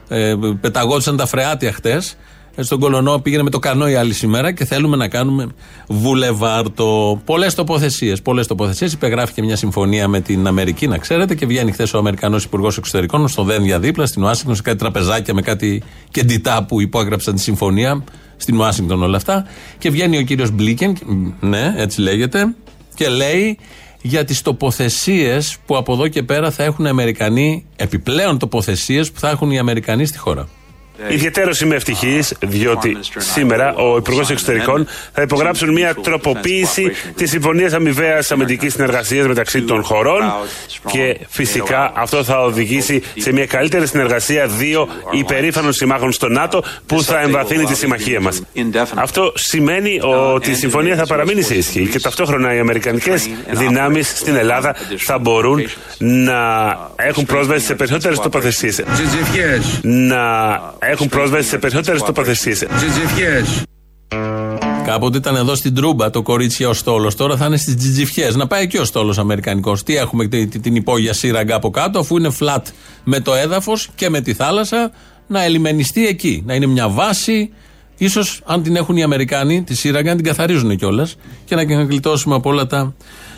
[0.07, 2.17] Ε, πεταγόντουσαν τα φρεάτια χτες ε,
[2.57, 5.47] στον Κολονό πήγαινε με το κανόι άλλη σήμερα και θέλουμε να κάνουμε
[5.87, 7.21] βουλεβάρτο.
[7.25, 8.21] Πολλές τοποθεσίες.
[8.21, 8.93] Πολλές τοποθεσίες.
[8.93, 13.27] Υπεγράφηκε μια συμφωνία με την Αμερική, να ξέρετε, και βγαίνει χθες ο Αμερικανός Υπουργός Εξωτερικών
[13.27, 18.03] στο Δένδια δίπλα, στην Ουάσιγκτον, σε κάτι τραπεζάκια με κάτι κεντητά που υπόγραψαν τη συμφωνία.
[18.37, 19.45] Στην Ουάσιγκτον όλα αυτά.
[19.77, 20.97] Και βγαίνει ο κύριος Μπλίκεν,
[21.39, 22.55] ναι, έτσι λέγεται,
[22.95, 23.57] και λέει
[24.01, 29.19] για τις τοποθεσίες που από εδώ και πέρα θα έχουν οι Αμερικανοί, επιπλέον τοποθεσίες που
[29.19, 30.47] θα έχουν οι Αμερικανοί στη χώρα.
[31.09, 38.31] Ιδιαίτερος είμαι ευτυχής, διότι σήμερα ο Υπουργός Εξωτερικών θα υπογράψουν μια τροποποίηση της Συμφωνίας Αμοιβαίας
[38.31, 40.21] Αμυντικής Συνεργασίας μεταξύ των χωρών
[40.91, 47.03] και φυσικά αυτό θα οδηγήσει σε μια καλύτερη συνεργασία δύο υπερήφανων συμμάχων στο ΝΑΤΟ που
[47.03, 48.41] θα εμβαθύνει τη συμμαχία μας.
[48.95, 49.99] Αυτό σημαίνει
[50.33, 55.17] ότι η συμφωνία θα παραμείνει σε ισχύ και ταυτόχρονα οι Αμερικανικές δυνάμεις στην Ελλάδα θα
[55.17, 56.39] μπορούν να
[56.95, 58.83] έχουν πρόσβαση σε περισσότερες τοποθεσίες.
[59.81, 60.57] Να
[60.91, 62.65] έχουν πρόσβαση σε περισσότερες τοποθεσίες.
[64.85, 67.15] Κάποτε ήταν εδώ στην Τρούμπα το κορίτσι ο στόλος.
[67.15, 68.35] Τώρα θα είναι στις τζιτζιφιές.
[68.35, 69.83] Να πάει και ο στόλος Αμερικανικός.
[69.83, 70.27] Τι έχουμε
[70.61, 72.61] την υπόγεια σύραγγα από κάτω, αφού είναι flat
[73.03, 74.91] με το έδαφος και με τη θάλασσα,
[75.27, 76.43] να ελιμενιστεί εκεί.
[76.45, 77.51] Να είναι μια βάση.
[78.09, 82.35] σω αν την έχουν οι Αμερικάνοι, τη σύραγγα, να την καθαρίζουν κιόλας και να γλιτώσουμε
[82.35, 82.95] από όλα τα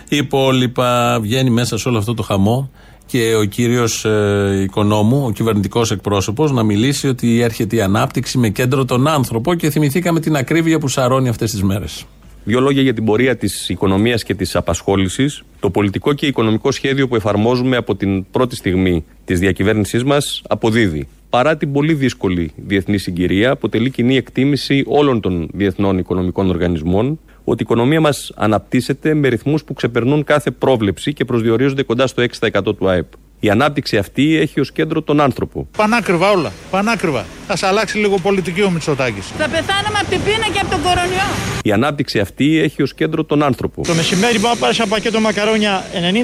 [0.10, 1.20] υπόλοιπα.
[1.22, 2.72] Βγαίνει μέσα σε όλο αυτό το χαμό
[3.08, 8.50] και ο κύριος ε, Οικονόμου, ο κυβερνητικός εκπρόσωπος, να μιλήσει ότι έρχεται η ανάπτυξη με
[8.50, 12.06] κέντρο τον άνθρωπο και θυμηθήκαμε την ακρίβεια που σαρώνει αυτές τις μέρες.
[12.43, 15.43] Δύο λόγια για την πορεία της οικονομίας και της απασχόλησης.
[15.60, 21.08] Το πολιτικό και οικονομικό σχέδιο που εφαρμόζουμε από την πρώτη στιγμή της διακυβέρνησής μας αποδίδει.
[21.30, 27.64] Παρά την πολύ δύσκολη διεθνή συγκυρία, αποτελεί κοινή εκτίμηση όλων των διεθνών οικονομικών οργανισμών ότι
[27.64, 32.76] η οικονομία μας αναπτύσσεται με ρυθμούς που ξεπερνούν κάθε πρόβλεψη και προσδιορίζονται κοντά στο 6%
[32.78, 33.08] του ΑΕΠ.
[33.39, 35.67] Η ανάπτυξη αυτή έχει ως κέντρο τον άνθρωπο.
[35.78, 36.52] Πανάκριβα όλα.
[36.71, 37.19] Πανάκριβα.
[37.19, 39.26] Α αλλάξει λίγο πολιτική ο Μητσοτάκης.
[39.38, 41.28] Θα πεθάνουμε από την πείνα και από τον κορονοϊό.
[41.63, 43.82] Η ανάπτυξη αυτή έχει ως κέντρο τον άνθρωπο.
[43.82, 45.84] Το μεσημέρι πάω πάρει ένα πακέτο μακαρόνια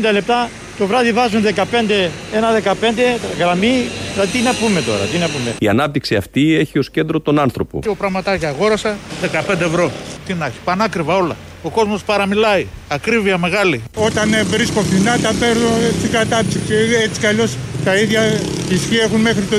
[0.10, 0.50] 90 λεπτά.
[0.78, 3.90] Το βράδυ βάζουν 15, ένα 15 γραμμή.
[4.14, 5.56] Δηλαδή τι να πούμε τώρα, τι να πούμε.
[5.60, 7.80] Η ανάπτυξη αυτή έχει ως κέντρο τον άνθρωπο.
[7.80, 9.92] Και ο πραγματάκι αγόρασα 15 ευρώ.
[10.26, 10.60] Τι να έχεις.
[10.64, 11.36] Πανάκριβα όλα.
[11.66, 12.68] Ο κόσμος παραμιλάει.
[12.88, 13.84] Ακρίβεια μεγάλη.
[13.96, 15.68] Όταν ε, βρίσκω φθηνά τα παίρνω
[16.00, 16.74] στην κατάψυξη.
[17.04, 18.22] Έτσι κι αλλιώς τα ίδια
[18.70, 19.56] ισχύ έχουν μέχρι το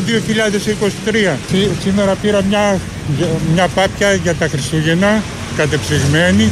[1.04, 1.36] 2023.
[1.50, 2.78] Σή- Σήμερα πήρα μια,
[3.54, 5.22] μια πάπια για τα Χριστούγεννα,
[5.56, 6.48] κατεψυγμένη.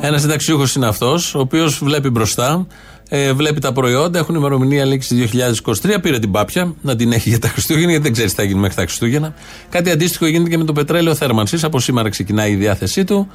[0.00, 2.66] Ένας συνταξιούχος είναι αυτός, ο οποίος βλέπει μπροστά,
[3.08, 6.00] ε, βλέπει τα προϊόντα, έχουν ημερομηνία λήξη 2023.
[6.02, 8.60] Πήρε την πάπια να την έχει για τα Χριστούγεννα, γιατί δεν ξέρει τι θα γίνει
[8.60, 9.34] μέχρι τα Χριστούγεννα.
[9.70, 11.64] Κάτι αντίστοιχο γίνεται και με το πετρέλαιο θέρμανσης.
[11.64, 13.28] Από σήμερα ξεκινάει η διάθεσή του.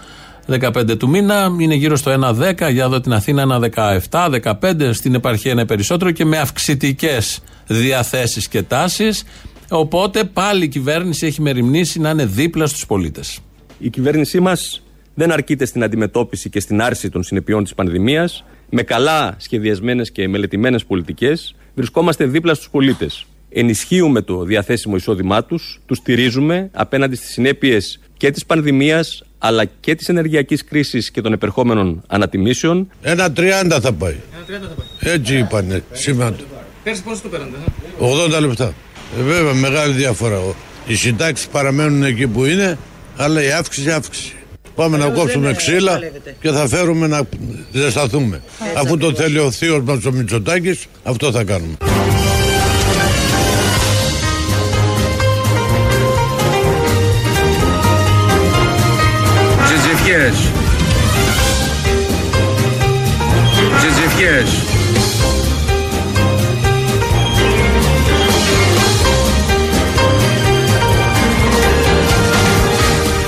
[0.60, 2.72] 15 του μήνα, είναι γύρω στο 1,10.
[2.72, 3.60] Για εδώ την Αθήνα ένα
[4.10, 4.94] 17, 15.
[4.94, 9.24] Στην επαρχία είναι περισσότερο και με αυξητικές διαθέσεις και τάσεις.
[9.70, 13.40] Οπότε πάλι η κυβέρνηση έχει μεριμνήσει να είναι δίπλα στους πολίτες.
[13.80, 14.84] Η κυβέρνησή μας
[15.14, 18.44] δεν αρκείται στην αντιμετώπιση και στην άρση των συνεπειών της πανδημίας.
[18.70, 23.26] Με καλά σχεδιασμένες και μελετημένες πολιτικές, βρισκόμαστε δίπλα στους πολίτες.
[23.50, 29.96] Ενισχύουμε το διαθέσιμο εισόδημά τους, τους στηρίζουμε απέναντι στις συνέπειες και της πανδημίας αλλά και
[29.96, 32.92] της ενεργειακής κρίσης και των επερχόμενων ανατιμήσεων.
[33.02, 34.16] Ένα 30 θα πάει.
[35.00, 36.36] Έτσι είπανε σήμερα.
[36.84, 37.58] Πέρσι πόσο το πέρατε.
[38.38, 38.74] 80 λεπτά.
[39.20, 40.40] Ε, βέβαια μεγάλη διαφορά.
[40.88, 42.78] Οι συντάξεις παραμένουν εκεί που είναι,
[43.18, 44.34] αλλά η αύξηση αύξηση.
[44.76, 46.00] Πάμε να κόψουμε ξύλα
[46.42, 47.22] και θα φέρουμε να
[47.72, 48.42] ζεσταθούμε.
[48.76, 51.78] Αφού το θέλει ο θείος μας ο Μητσοτάκης, αυτό θα κάνουμε.
[64.22, 64.64] Τζιτζιφιές.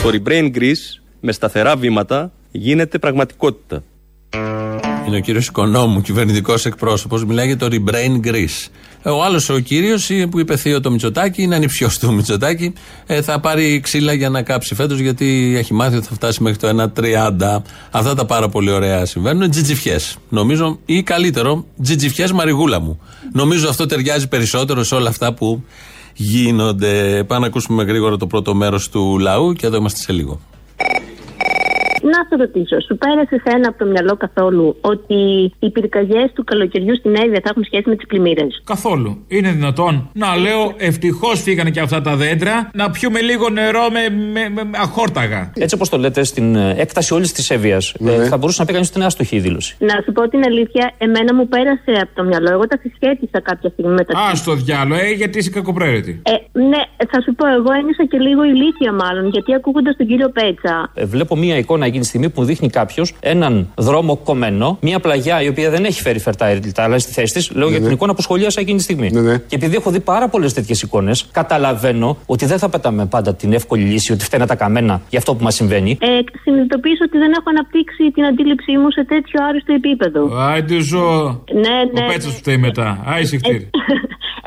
[0.03, 3.83] Το Rebrain Greece με σταθερά βήματα γίνεται πραγματικότητα.
[5.07, 8.67] Είναι ο κύριος Οικονόμου, κυβερνητικός εκπρόσωπος, μιλάει για το Rebrain Greece.
[9.03, 12.73] Ε, Ο άλλος ο κύριος που είπε θείο το Μητσοτάκι, είναι ανυψιό του Μητσοτάκι,
[13.05, 16.57] ε, θα πάρει ξύλα για να κάψει φέτος, γιατί έχει μάθει ότι θα φτάσει μέχρι
[16.57, 17.61] το 1,30.
[17.91, 19.49] Αυτά τα πάρα πολύ ωραία συμβαίνουν.
[19.49, 20.17] Τζιτζιφιές.
[20.29, 22.99] Νομίζω, ή καλύτερο, τζιτζιφιές Μαριγούλα μου.
[23.33, 25.63] Νομίζω αυτό ταιριάζει περισσότερο σε όλα αυτά που
[26.13, 27.23] γίνονται.
[27.27, 30.39] Πάμε να ακούσουμε γρήγορα το πρώτο μέρος του λαού και εδώ είμαστε σε λίγο.
[32.13, 35.19] Να σε ρωτήσω, σου πέρασε σε ένα από το μυαλό καθόλου ότι
[35.59, 39.23] οι πυρκαγιές του καλοκαιριού στην Εύβοια θα έχουν σχέση με τις πλημμύρες; Καθόλου.
[39.27, 44.01] Είναι δυνατόν να λέω ευτυχώς φύγανε και αυτά τα δέντρα, να πιούμε λίγο νερό με,
[44.33, 45.51] με, με, με αχόρταγα.
[45.55, 48.73] Έτσι όπως το λέτε, στην ε, έκταση όλης της Εύβοιας, ε, θα μπορούσε να πει
[48.73, 49.75] κανεί ότι είναι άστοχη η δήλωση.
[49.79, 52.51] Να σου πω την αλήθεια, εμένα μου πέρασε από το μυαλό.
[52.51, 54.23] Εγώ τα συσχέτισα κάποια στιγμή μεταξύ.
[54.23, 56.21] Α το διάλο, ε, γιατί είσαι κακοπρέρετη.
[56.23, 60.29] Ε, ναι, θα σου πω, εγώ ένιωσα και λίγο ηλίθεια μάλλον, γιατί ακούγοντας τον κύριο
[60.29, 64.99] Πέτσα, Ε, βλέπω μία εικόνα εκείνη τη στιγμή που δείχνει κάποιος έναν δρόμο κομμένο, μία
[64.99, 67.91] πλαγιά η οποία δεν έχει φέρει φερτά ερτιλτά, αλλά στη θέση της, λέω για την
[67.91, 69.09] εικόνα που σχολίασα εκείνη τη στιγμή.
[69.47, 73.53] Και επειδή έχω δει πάρα πολλές τέτοιες εικόνες, καταλαβαίνω ότι δεν θα πετάμε πάντα την
[73.53, 75.97] εύκολη λύση ότι φταίνε τα καμένα για αυτό που μας συμβαίνει.
[76.01, 76.07] ε,
[76.43, 80.37] συνειδητοποίησα ότι δεν έχω αναπτύξει την αντίληψή μου σε τέτοιο άριστο επίπεδο.
[80.37, 81.43] Άιντε ζω.
[81.53, 81.61] Ναι,
[81.93, 82.05] ναι.
[82.05, 83.03] Ο Πέτσα που φταίει μετά.
[83.05, 83.69] Άι συχτήρι.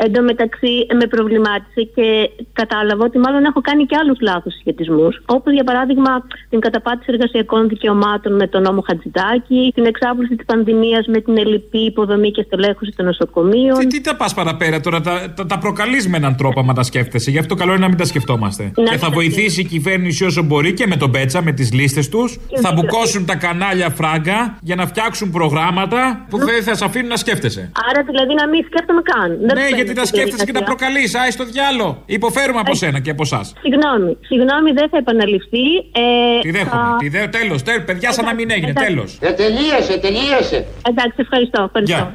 [0.04, 2.06] Εν τω μεταξύ με προβλημάτισε και
[2.52, 5.22] κατάλαβα ότι μάλλον έχω κάνει και άλλους λάθος σχετισμούς.
[5.26, 6.12] Όπως για παράδειγμα
[6.50, 11.78] την καταπάτηση εργασιακών δικαιωμάτων με τον νόμο Χατζηδάκη, την εξάπλωση της πανδημίας με την ελληπή
[11.78, 13.78] υποδομή και στελέχωση των νοσοκομείων.
[13.78, 16.82] Τι, τι τα πας παραπέρα τώρα, τα, τα, τα προκαλείς με έναν τρόπο άμα τα
[16.82, 18.62] σκέφτεσαι; Γι' αυτό καλό είναι να μην τα σκεφτόμαστε.
[18.62, 19.14] Να και θα σκεφτεί.
[19.14, 22.38] βοηθήσει η κυβέρνηση όσο μπορεί και με τον Πέτσα, με τις λίστες τους.
[22.62, 27.16] Θα μπουκώσουν τα κανάλια φράγκα για να φτιάξουν προγράμματα που δεν θα σε αφήνουν να
[27.16, 27.70] σκέφτεσαι.
[27.90, 29.28] Άρα δηλαδή να μην σκέφτομαι καν.
[29.28, 30.86] Δεν Ναι, παίρνω γιατί τα αυτή τη σκέφτεσαι και τα διαδικασία.
[30.88, 31.14] προκαλείς.
[31.14, 32.02] Άι στο διάλο.
[32.06, 33.52] Υποφέρουμε από σένα και από εσάς.
[33.64, 35.66] Συγγνώμη, συγγνώμη, δεν θα επαναληφθεί.
[36.02, 36.70] Ε, Τη δέχομαι.
[36.70, 37.25] θα- Τη δέχομαι.
[37.28, 37.82] Τέλος, τέλο.
[37.84, 38.70] Παιδιά, σαν να μην έγινε.
[38.70, 38.88] Εντάξει.
[38.88, 39.18] Τέλος.
[39.20, 40.66] Ε, τελείωσε, τελείωσε.
[40.88, 41.62] Εντάξει, ευχαριστώ.
[41.62, 42.14] ευχαριστώ.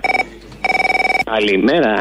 [1.26, 1.94] Καλημέρα.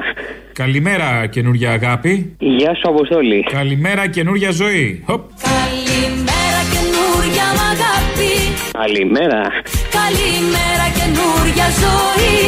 [0.53, 2.37] Καλημέρα, καινούρια αγάπη.
[2.38, 3.44] Γεια σου, Αποστόλη.
[3.53, 5.03] Καλημέρα, καινούρια ζωή.
[5.07, 5.23] Χοπ.
[5.42, 8.33] Καλημέρα καινούρια μ' αγάπη
[8.73, 9.42] Καλημέρα.
[10.01, 12.40] Καλημέρα καινούρια ζωή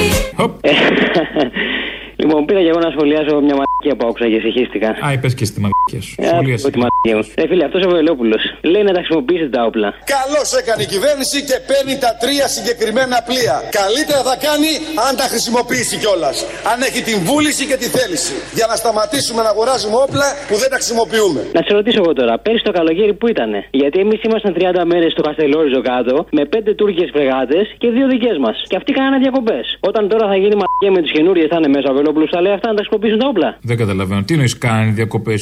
[2.17, 4.89] Λοιπόν, πήρα και εγώ να σχολιάσω μια μαλακία που άκουσα και συγχύστηκα.
[5.07, 6.15] Α, είπες και στη μαλακία σου.
[6.19, 6.65] Ε, Σχολίασες.
[6.65, 6.79] Ότι
[7.11, 9.89] μα Ε, φίλε, αυτός ο Βελόπουλος λέει να τα χρησιμοποιήσετε τα όπλα.
[10.17, 13.57] Καλώς έκανε η κυβέρνηση και παίρνει τα τρία συγκεκριμένα πλοία.
[13.81, 14.71] Καλύτερα θα κάνει
[15.07, 16.37] αν τα χρησιμοποιήσει κιόλας.
[16.73, 18.35] Αν έχει την βούληση και τη θέληση.
[18.59, 21.41] Για να σταματήσουμε να αγοράζουμε όπλα που δεν τα χρησιμοποιούμε.
[21.57, 25.11] Να σε ρωτήσω εγώ τώρα, πέρυσι το καλοκαίρι που ήτανε; Γιατί εμείς ήμασταν 30 μέρες
[25.15, 28.57] στο Καστελόριζο κάτω με πέντε Τούρκες φρεγάτες και δύο δικές μας.
[28.71, 29.65] Και αυτοί κάνανε διακοπές.
[29.89, 32.55] Όταν τώρα θα γίνει μαγεία με τις καινούριες θα είναι μέσα ο Βελόπουλος, θα λέει
[32.59, 33.49] αυτά να τα χρησιμοποιήσουν τα όπλα.
[33.71, 34.21] Δεν καταλαβαίνω.
[34.29, 35.41] Τι νοεί κάνει διακοπές;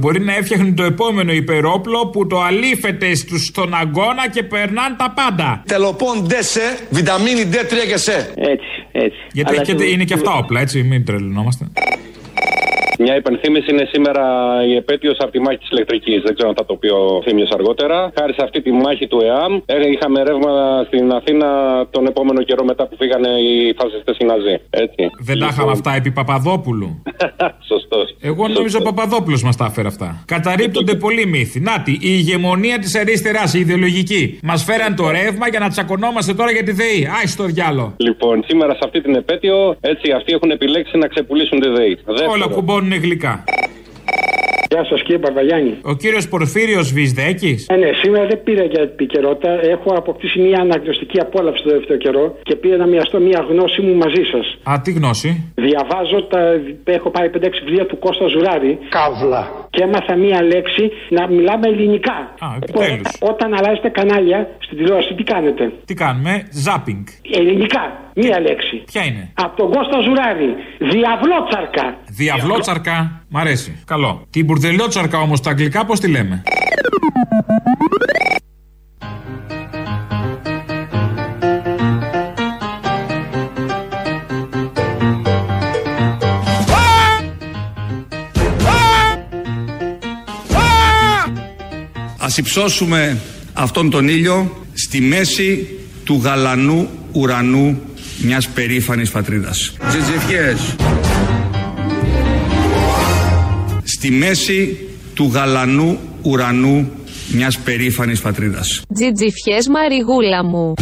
[0.00, 5.12] Μπορεί να έφτιαχνε το επόμενο υπερόπλο που το αλήφεται στους, στον αγώνα και περνάνε τα
[5.18, 5.62] πάντα.
[5.66, 8.32] Τελοπών σε, βιταμίνη D3 και σε.
[8.36, 9.18] Έτσι, έτσι.
[9.32, 11.64] Γιατί Αλλά και, σε- είναι και αυτά όπλα, έτσι, μην τρελνόμαστε.
[12.98, 14.24] Μια υπενθύμηση είναι σήμερα
[14.66, 16.22] η επέτειος από τη μάχη της ηλεκτρικής.
[16.22, 18.12] Δεν ξέρω αν θα το πει ο Θήμιος αργότερα.
[18.18, 21.48] Χάρη σε αυτή τη μάχη του ΕΑΜ, ε, είχαμε ρεύμα στην Αθήνα
[21.90, 24.56] τον επόμενο καιρό μετά που φύγανε οι φασιστές οι Ναζί.
[24.70, 25.10] Έτσι.
[25.18, 27.02] Δεν τα είχαμε αυτά επί Παπαδόπουλου.
[27.70, 28.11] Σωστός.
[28.24, 30.22] Εγώ νόμιζα ο Παπαδόπουλος μας τα έφερε αυτά.
[30.24, 31.60] Καταρρύπτονται πολλοί μύθοι.
[31.60, 34.38] Νάτι, η ηγεμονία της αριστεράς, η ιδεολογική.
[34.42, 37.08] Μας φέραν το ρεύμα για να τσακωνόμαστε τώρα για τη ΔΕΗ.
[37.18, 37.94] Άι στο διάλο.
[37.96, 41.98] Λοιπόν, σήμερα σε αυτή την επέτειο, έτσι αυτοί έχουν επιλέξει να ξεπουλήσουν τη ΔΕΗ.
[42.30, 43.44] Όλα κουμπώνουν γλυκά.
[44.72, 45.72] Γεια σας κύριε Παπαγιάννη.
[45.82, 47.66] Ο κύριος Πορφύριος Βυσδέκης.
[47.68, 49.50] Ε, ναι, σήμερα δεν πήρα για επικαιρότητα.
[49.74, 53.94] Έχω αποκτήσει μια αναγνωστική απόλαυση το τελευταίο καιρό και πήρα να μοιραστώ μια γνώση μου
[53.94, 54.46] μαζί σας.
[54.72, 56.40] Α, τι γνώση; Διαβάζω, τα,
[56.84, 58.78] έχω πάρει 5-6 βιβλία του Κώστα Ζουράρη.
[58.88, 59.42] Καύλα.
[59.70, 62.16] Και έμαθα μία λέξη να μιλάμε ελληνικά.
[62.44, 63.08] Α, επιτέλους.
[63.20, 67.04] Ό- όταν αλλάζετε κανάλια στην τηλεόραση, τι κάνετε; Τι κάνουμε, ζάπινγκ.
[67.38, 67.96] Ελληνικά.
[68.14, 68.76] Μία λέξη.
[68.92, 70.50] Ποια είναι; Από τον Κώστα Ζουράρη.
[70.78, 71.96] Διαβλότσαρκα.
[72.14, 73.24] Διαβλότσαρκα.
[73.28, 73.76] Μ' αρέσει.
[73.84, 74.26] Καλό.
[74.30, 76.42] Την μπουρδελότσαρκα όμως στα αγγλικά πώς τη λέμε;
[92.18, 93.18] Ας υψώσουμε
[93.52, 95.68] αυτόν τον ήλιο στη μέση
[96.04, 97.80] του γαλανού ουρανού
[98.22, 99.72] μιας περήφανης πατρίδας.
[99.88, 100.76] Τζιτζιφιές.
[104.02, 106.90] Στη μέση του γαλανού ουρανού
[107.32, 108.82] μιας περήφανης πατρίδας.
[108.94, 110.74] Τζιτζιφιές Μαριγούλα μου.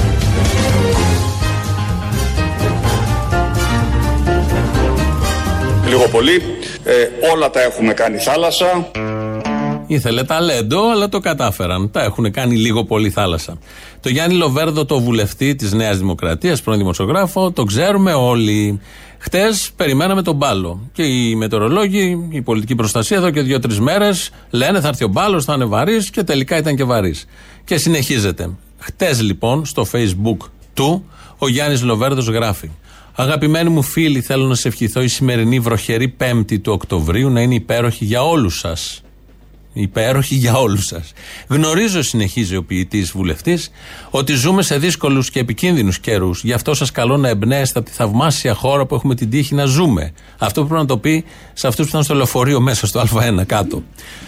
[5.89, 6.43] Λίγο πολύ,
[6.85, 8.91] ε, όλα τα έχουμε κάνει θάλασσα.
[9.91, 11.91] Ήθελε ταλέντο, αλλά το κατάφεραν.
[11.91, 13.59] Τα έχουν κάνει λίγο πολύ θάλασσα.
[14.01, 18.81] Το Γιάννη Λοβέρδο, το βουλευτή της Νέας Δημοκρατίας, πρώην δημοσιογράφο, το ξέρουμε όλοι.
[19.19, 20.91] Χτες περιμέναμε τον μπάλο.
[20.93, 25.41] Και οι μετεωρολόγοι, η πολιτική προστασία εδώ και δύο-τρεις μέρες λένε θα έρθει ο μπάλο,
[25.41, 27.27] θα είναι βαρύς και τελικά ήταν και βαρύς.
[27.65, 28.51] Και συνεχίζεται.
[28.79, 31.05] Χτες λοιπόν στο facebook του
[31.39, 32.71] ο Γιάννης Λοβέρδος γράφει.
[33.15, 37.55] Αγαπημένοι μου φίλοι, θέλω να σε ευχηθώ η σημερινή βροχερή 5η του Οκτωβρίου να είναι
[37.55, 39.03] υπέροχη για όλους σας.
[39.73, 41.13] Υπέροχη για όλους σας.
[41.49, 43.71] Γνωρίζω, συνεχίζει ο ποιητής βουλευτής,
[44.11, 46.43] ότι ζούμε σε δύσκολους και επικίνδυνους καιρούς.
[46.45, 49.65] Γι' αυτό σας καλώ να εμπνέεστε από τη θαυμάσια χώρα που έχουμε την τύχη να
[49.65, 50.13] ζούμε.
[50.39, 53.83] Αυτό πρέπει να το πει σε αυτούς που ήταν στο λεωφορείο μέσα, στο Α1 κάτω,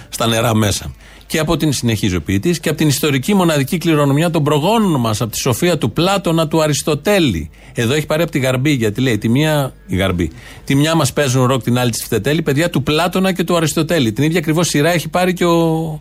[0.09, 0.93] στα νερά μέσα.
[1.33, 5.21] Και από την, συνεχίζει ο ποιητής, και από την ιστορική μοναδική κληρονομιά των προγόνων μας,
[5.21, 7.51] από τη σοφία του Πλάτωνα του Αριστοτέλη.
[7.75, 9.73] Εδώ έχει πάρει από τη Γαρμπή, γιατί λέει τη μία.
[9.87, 10.31] Η Γαρμπή.
[10.65, 14.13] Τη μια μας παίζουν ροκ, την άλλη της Φτετέλη, παιδιά του Πλάτωνα και του Αριστοτέλη.
[14.13, 16.01] Την ίδια ακριβώς σειρά έχει πάρει και ο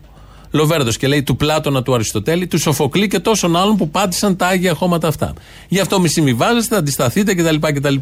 [0.50, 4.46] Λοβέρδος και λέει του Πλάτωνα του Αριστοτέλη, του Σοφοκλή και τόσων άλλων που πάτησαν τα
[4.46, 5.32] άγια χώματα αυτά.
[5.68, 7.56] Γι' αυτό μη συμβιβάζεστε, αντισταθείτε κτλ.
[7.60, 7.94] κτλ.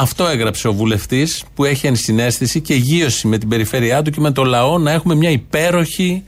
[0.00, 4.30] Αυτό έγραψε ο βουλευτής που έχει ενσυναίσθηση και γύρωση με την περιφέρειά του και με
[4.30, 6.24] το λαό να έχουμε μια υπέροχη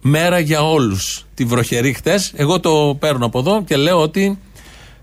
[0.00, 1.26] μέρα για όλους.
[1.34, 2.32] Τη βροχερή χτες.
[2.36, 4.38] Εγώ το παίρνω από εδώ και λέω ότι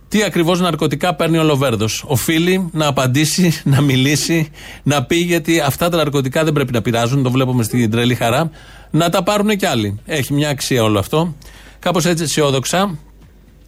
[0.07, 2.03] τι ακριβώς ναρκωτικά παίρνει ο Λοβέρδος.
[2.07, 4.49] Οφείλει να απαντήσει, να μιλήσει,
[4.83, 7.23] να πει γιατί αυτά τα ναρκωτικά δεν πρέπει να πειράζουν.
[7.23, 8.49] Το βλέπουμε στην τρελή χαρά.
[8.91, 9.99] Να τα πάρουν κι άλλοι.
[10.05, 11.35] Έχει μια αξία όλο αυτό.
[11.79, 12.97] Κάπως έτσι αισιόδοξα.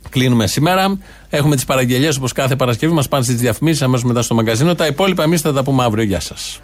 [0.10, 0.98] Κλείνουμε σήμερα.
[1.30, 2.94] Έχουμε τις παραγγελίε όπως κάθε Παρασκευή.
[2.94, 4.76] Μας πάνε στις διαφημίσεις αμέσως μετά στο μαγκαζίνο.
[4.76, 6.04] Τα υπόλοιπα εμείς θα τα πούμε αύριο.
[6.04, 6.60] Γεια σας.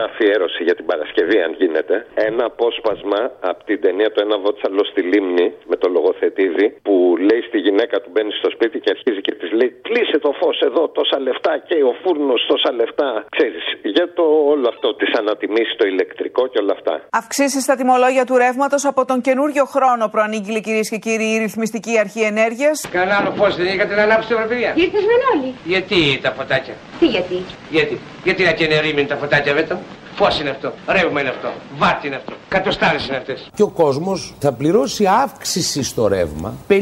[0.00, 1.96] Μια αφιέρωση για την Παρασκευή, αν γίνεται.
[2.28, 6.94] Ένα απόσπασμα από την ταινία Το Ένα Βότσαλο στη Λίμνη με το λογοθετήδη που
[7.28, 10.58] λέει στη γυναίκα του μπαίνει στο σπίτι και αρχίζει και της λέει Κλείσε το φως
[10.68, 13.10] εδώ, τόσα λεφτά και ο φούρνος τόσα λεφτά.
[13.36, 13.64] Ξέρεις,
[13.96, 16.94] για το όλο αυτό της ανατιμήσεις το ηλεκτρικό και όλα αυτά.
[17.20, 21.94] Αυξήσεις στα τιμολόγια του ρεύματος από τον καινούριο χρόνο προανήγγειλε κυρίες και κύριοι η ρυθμιστική
[22.04, 22.76] αρχή ενέργειας.
[22.96, 24.70] Κανένα άλλο φως δεν είχατε να ανάψετε βραβεία.
[24.84, 27.36] Ήρθες με όλοι; Γιατί τα φωτάκια; Τι γιατί;
[27.70, 27.96] Γιατί.
[28.26, 29.74] Γιατί να κενερίμουν τα φωτάκια βέτο;
[30.14, 30.72] Φως είναι αυτό.
[30.86, 31.48] Ρεύμα είναι αυτό.
[31.78, 32.32] Βάρτη είναι αυτό.
[32.48, 33.50] Κατοστάρες είναι αυτές.
[33.54, 36.74] Και ο κόσμος θα πληρώσει αύξηση στο ρεύμα 50%.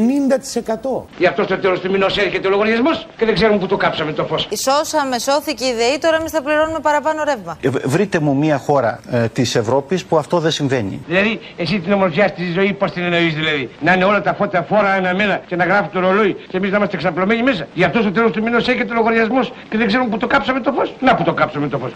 [1.17, 4.11] Γι' αυτό στο τέλος του μηνός έρχεται ο λογαριασμός και δεν ξέρουμε που το κάψαμε
[4.11, 4.47] το φως.
[4.53, 7.57] Σώσαμε, σώθηκε η ΔΕΗ, τώρα εμείς θα πληρώνουμε παραπάνω ρεύμα.
[7.61, 11.01] Ε, βρείτε μου μια χώρα ε, της Ευρώπης που αυτό δεν συμβαίνει.
[11.07, 14.63] Δηλαδή, εσύ την ομορφιά στη ζωή πώς την εννοείς δηλαδή; Να είναι όλα τα φώτα
[14.63, 17.67] φόρα ένα-μένα και να γράφει το ρολόι και εμείς να είμαστε ξαπλωμένοι μέσα.
[17.73, 20.59] Γι' αυτό στο τέλος του μηνός έρχεται ο λογαριασμός και δεν ξέρουμε που το κάψαμε
[20.59, 20.93] το φως.
[20.99, 21.91] Να που το κάψαμε το φως.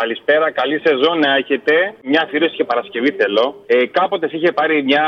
[0.00, 1.74] Καλησπέρα, καλή σεζόν να έχετε.
[2.10, 3.44] Μια αφιέρωση και Παρασκευή θέλω.
[3.66, 5.04] Ε, κάποτε σε είχε πάρει μια.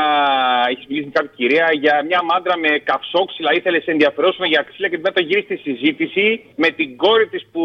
[0.70, 3.50] Έχεις μιλήσει με κάποια κυρία για μια μάντρα με καυσόξυλα.
[3.59, 6.26] Ήθελες να σε ενδιαφερόσουμε για ξύλα και μετά γύρισε στη συζήτηση
[6.62, 7.64] με την κόρη της που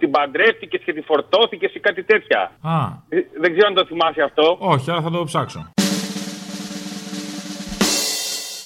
[0.00, 2.40] την παντρεύτηκες και τη φορτώθηκες ή κάτι τέτοια.
[2.74, 2.76] Α.
[3.08, 4.56] Ε, δεν ξέρω αν το θυμάσαι αυτό.
[4.60, 5.60] Όχι, αλλά θα το ψάξω.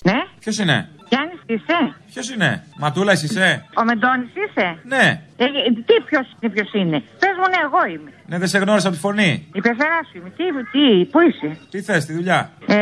[0.09, 0.19] Ναι.
[0.43, 0.77] Ποιος είναι;
[1.11, 1.79] Γιάννης είσαι;
[2.13, 5.23] Ποιος είναι; Ματούλα εσύ είσαι; Ο Μεντώνης είσαι; Ναι.
[5.37, 5.45] Ε,
[5.87, 8.11] τι ποιος είναι, ποιος είναι; Πες μου, ναι, εγώ είμαι.
[8.27, 9.31] Ναι, δεν σε γνώρισα από τη φωνή.
[9.53, 10.31] Η πεθερά σου είμαι.
[10.37, 12.77] Τι, τι, πού είσαι; Τι θες, τη δουλειά; Ε,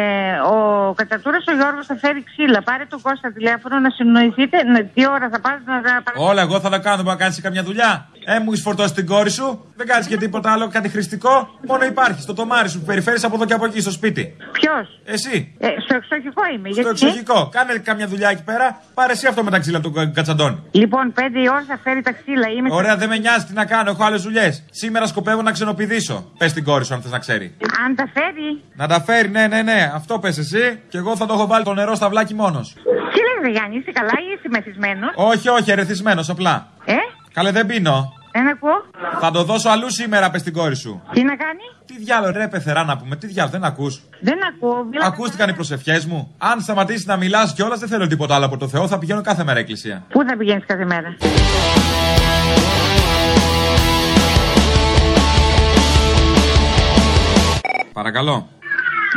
[0.53, 0.57] ο
[0.97, 2.63] κατατούρας ο Γιώργος θα φέρει ξύλα.
[2.63, 4.57] Πάρε τον Κώστα τηλέφωνο να συνοηθείτε.
[4.63, 6.97] Να, τι ώρα θα πάρει να τα Όλα, εγώ θα τα κάνω.
[6.97, 9.65] Δεν μπορεί να κάνεις καμιά δουλειά; Ε, μου έχεις φορτώσει την κόρη σου.
[9.77, 11.49] Δεν κάνεις και τίποτα άλλο, κάτι χρηστικό.
[11.69, 14.37] Μόνο υπάρχει στο τομάρι σου που περιφέρεις από εδώ και από εκεί στο σπίτι.
[14.53, 15.55] Ποιος; Εσύ.
[15.59, 16.69] Ε, στο εξοχικό είμαι.
[16.73, 17.49] Στο γιατί; εξοχικό.
[17.53, 18.81] Κάνε καμιά δουλειά εκεί πέρα.
[18.95, 20.63] Πάρε εσύ αυτό με τα ξύλα του κα- κατσαντώνη.
[20.71, 22.49] Λοιπόν, πέντε η ώρα θα φέρει τα ξύλα.
[22.49, 23.91] Είμαι Ωραία, δεν με νοιάζει τι να κάνω.
[23.91, 24.65] Έχω άλλες δουλειές.
[24.71, 26.33] Σήμερα σκοπεύω να ξενοπηδήσω.
[26.39, 27.55] Πες την κόρη σου αν θες να ξέρει.
[27.87, 28.63] Αν τα φέρει.
[28.75, 29.91] Να τα φέρει, ναι, ναι, ναι.
[29.95, 30.81] Αυτό πες εσύ.
[30.89, 32.73] Και εγώ θα το έχω βάλει το νερό στα βλάκι μόνος.
[33.13, 36.69] Τι λες, ρε Γιάννη, είσαι καλά ή είσαι μεθυσμένος; Όχι, όχι, ερεθισμένος απλά.
[36.85, 36.95] Ε,
[37.33, 38.13] Καλέ, δεν πίνω.
[38.33, 38.85] Δεν ακούω.
[39.21, 41.03] Θα το δώσω αλλού σήμερα, πες την κόρη σου.
[41.13, 43.17] Τι να κάνει; Τι διάλογο, ρε, πεθερά να πούμε.
[43.17, 44.01] Τι διάλογο, δεν ακούς.
[44.21, 44.85] Δεν ακούω.
[44.85, 46.35] Μίλα Ακούστηκαν οι προσευχές μου.
[46.39, 48.89] Αν σταματήσεις να μιλάς κιόλας, δεν θέλω τίποτα άλλο από το Θεό.
[48.89, 50.05] Θα πηγαίνω κάθε μέρα εκκλησία.
[50.09, 51.17] Πού θα πηγαίνεις κάθε μέρα;
[57.93, 58.49] Παρακαλώ.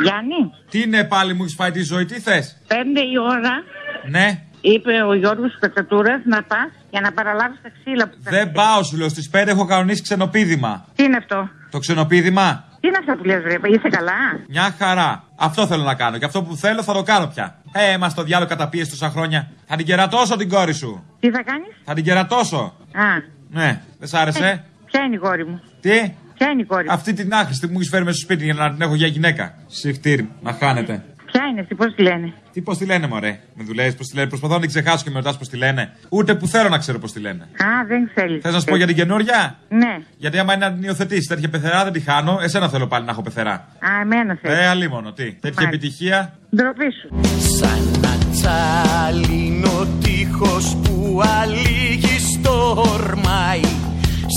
[0.03, 3.63] Γιάννη, Τι είναι πάλι μου έχεις φάει τη ζωή, τι θες; πέντε η ώρα
[4.09, 4.41] Ναι.
[4.61, 8.83] Είπε ο Γιώργος Κατσατούρας να πας για να παραλάβεις τα ξύλα που θα Δεν πάω,
[8.83, 9.09] σου λέω.
[9.09, 10.85] Στις 5 έχω κανονίσει ξενοπίδημα.
[10.95, 14.13] Τι είναι αυτό; Το ξενοπίδημα; Τι είναι αυτό που λες βρε, είσαι καλά;
[14.47, 15.23] Μια χαρά.
[15.35, 16.17] Αυτό θέλω να κάνω.
[16.17, 17.55] Και αυτό που θέλω θα το κάνω πια.
[17.71, 19.51] Ε, μα το διάλογο καταπίεση τόσα χρόνια.
[19.67, 21.03] Θα την κερατώσω την κόρη σου.
[21.19, 22.75] Τι θα κάνεις; Θα την κερατώσω.
[22.93, 23.03] Α,
[23.49, 26.93] Ναι, δεν σ' άρεσε; ποια είναι η κόρη μου; Τι; Ποια είναι η κόρη μου;
[26.93, 29.07] Αυτή την άχρηστη που μου έχει φέρει μέσα στο σπίτι για να την έχω για
[29.07, 29.53] γυναίκα.
[29.67, 31.03] Συχτήρ, να χάνετε.
[31.41, 34.15] Ποια είναι αυτή, πώς τη λένε; Τι πώς τη λένε, μωρέ; Με δουλεύεις πώς τη
[34.15, 35.93] λένε; Προσπαθώ να την ξεχάσω και με ρωτά πώς τη λένε.
[36.09, 37.43] Ούτε που θέλω να ξέρω πώς τη λένε.
[37.43, 38.41] Α, δεν θέλεις.
[38.41, 39.97] Θες να σου πω για την καινούρια; Ναι.
[40.17, 42.39] Γιατί άμα είναι να την υιοθετήσεις τέτοια πεθερά δεν τη χάνω.
[42.41, 43.51] Εσένα θέλω πάλι να έχω πεθερά.
[43.53, 44.57] Α, εμένα θέλεις.
[44.57, 45.33] Ε, αλίμονο, τι.
[45.33, 47.29] Τέτοια επιτυχία; Ντροπή σου.
[47.57, 53.61] Σαν να τσάλινο τείχος που αλήγει στορμάει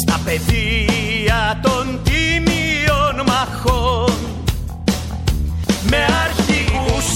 [0.03, 4.13] Στα πεδία των τίμιων μαχών
[5.91, 6.44] Με αρχηγούς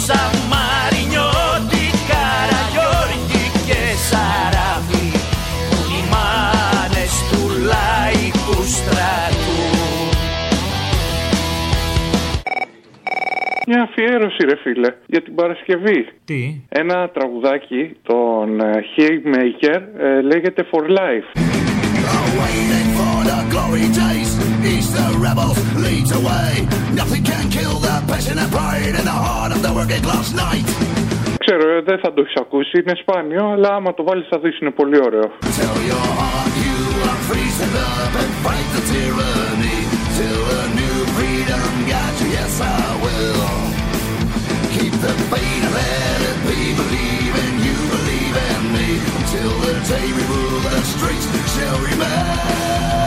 [0.05, 5.07] σαν Μαρινιώτη, Καραγιώργη και Σαράφη
[5.89, 9.57] Λιμάνες του λαϊκού στρατού
[13.71, 16.07] Μια αφιέρωση, ρε φίλε, για την Παρασκευή.
[16.25, 21.29] Τι; Ένα τραγουδάκι, τον ε, Haymaker, ε, λέγεται For Life.
[23.71, 24.48] Waiting
[24.88, 24.88] for the glory days.
[24.88, 26.68] East the rebels leads away.
[26.96, 30.66] Nothing can kill the passion and pride in the heart of the working class night.
[31.38, 34.60] Ξέρω, ε, δεν θα το έχει ακούσει, είναι σπάνιο, αλλά άμα το βάλεις θα δεις
[34.60, 35.28] είναι πολύ ωραίο.
[35.42, 39.80] Tell your heart you are free, stand up and fight the tyranny.
[40.18, 43.50] Till a new freedom got you, yes I will.
[44.76, 46.60] Keep the faith and let it be.
[46.82, 48.90] Believe in you, believe in me.
[49.20, 53.07] Until the day we rule the streets shall remain.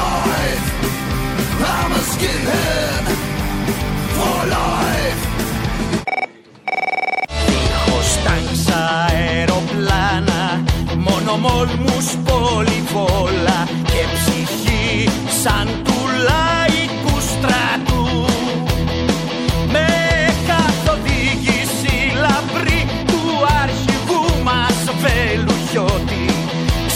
[0.00, 0.66] life.
[1.74, 3.04] I'm a skinhead
[4.16, 5.22] for life.
[9.10, 10.62] Αεροπλάνα,
[10.96, 15.08] μόνο μόλμους πολυβόλα και ψυχή
[15.42, 18.06] σαν του λαϊκού στρατού.
[19.72, 19.88] Με
[20.48, 23.22] καθοδήγηση λαμπρή του
[23.62, 26.24] αρχηγού μας βελουχιώτη,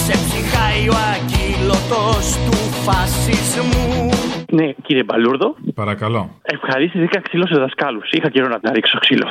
[0.04, 2.57] σε ψυχάει ο ακύλωτο του
[2.90, 4.10] φασισμού
[4.52, 5.56] Ναι, κύριε Μπαλούρδο.
[5.74, 6.40] Παρακαλώ.
[6.42, 8.10] Ευχαρίστηθηκα ξύλο σε δασκάλους.
[8.10, 9.26] Είχα καιρό να ρίξω ξύλο.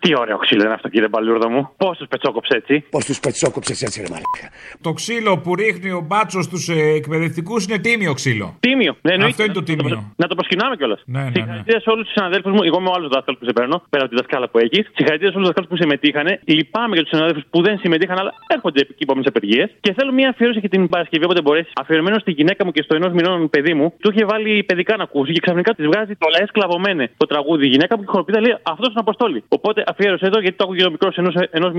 [0.00, 1.70] Τι ωραίο ξύλο είναι αυτό, κύριε Μπαλούρδο μου.
[1.76, 4.46] Πώς τους πετσόκοψε έτσι; Πώς τους πετσόκοψες έτσι, ρε μαλάκα.
[4.80, 8.56] Το ξύλο που ρίχνει ο μπάτσος στους ε, εκπαιδευτικούς είναι τίμιο ξύλο.
[8.60, 8.96] Τίμιο.
[9.02, 9.30] Ναι, εννοείται.
[9.30, 10.12] Αυτό είναι το τίμιο.
[10.16, 11.02] Να το προσκυνάμε κιόλας.
[11.06, 11.32] Ναι, ναι, ναι.
[11.34, 12.62] Συγχαρητήρια σε όλους τους συναδέλφους μου.
[12.62, 14.82] Εγώ είμαι ο άλλος δάσκαλος που σε παίρνω, πέρα από τη δασκάλα που έχεις.
[14.96, 16.26] Συγχαρητήρια σε όλους τους δασκάλους που συμμετείχαν.
[16.44, 19.68] Λυπάμαι για τους συναδέλφους που δεν συμμετείχαν, αλλά έρχονται εκεί επόμενε απεργίες.
[19.80, 21.72] Και θέλω μια αφιέρωση για την Παρασκευή όποτε μπορέσεις.
[21.80, 25.02] Αφιερωμένο στη γυναίκα μου και στο ενός μηνών παιδί μου, του είχε βάλει παιδικά να
[25.02, 27.64] ακούσει και ξαφνικά της βγάζει το λαέ κλαβωμένε το τραγούδι.
[27.66, 29.44] Η γυναίκα μου και χοροπίδα λέει αυτός είναι Αποστόλη.
[29.48, 31.08] Οπότε αφιέρωσε εδώ γιατί το ακούγε ο μικρό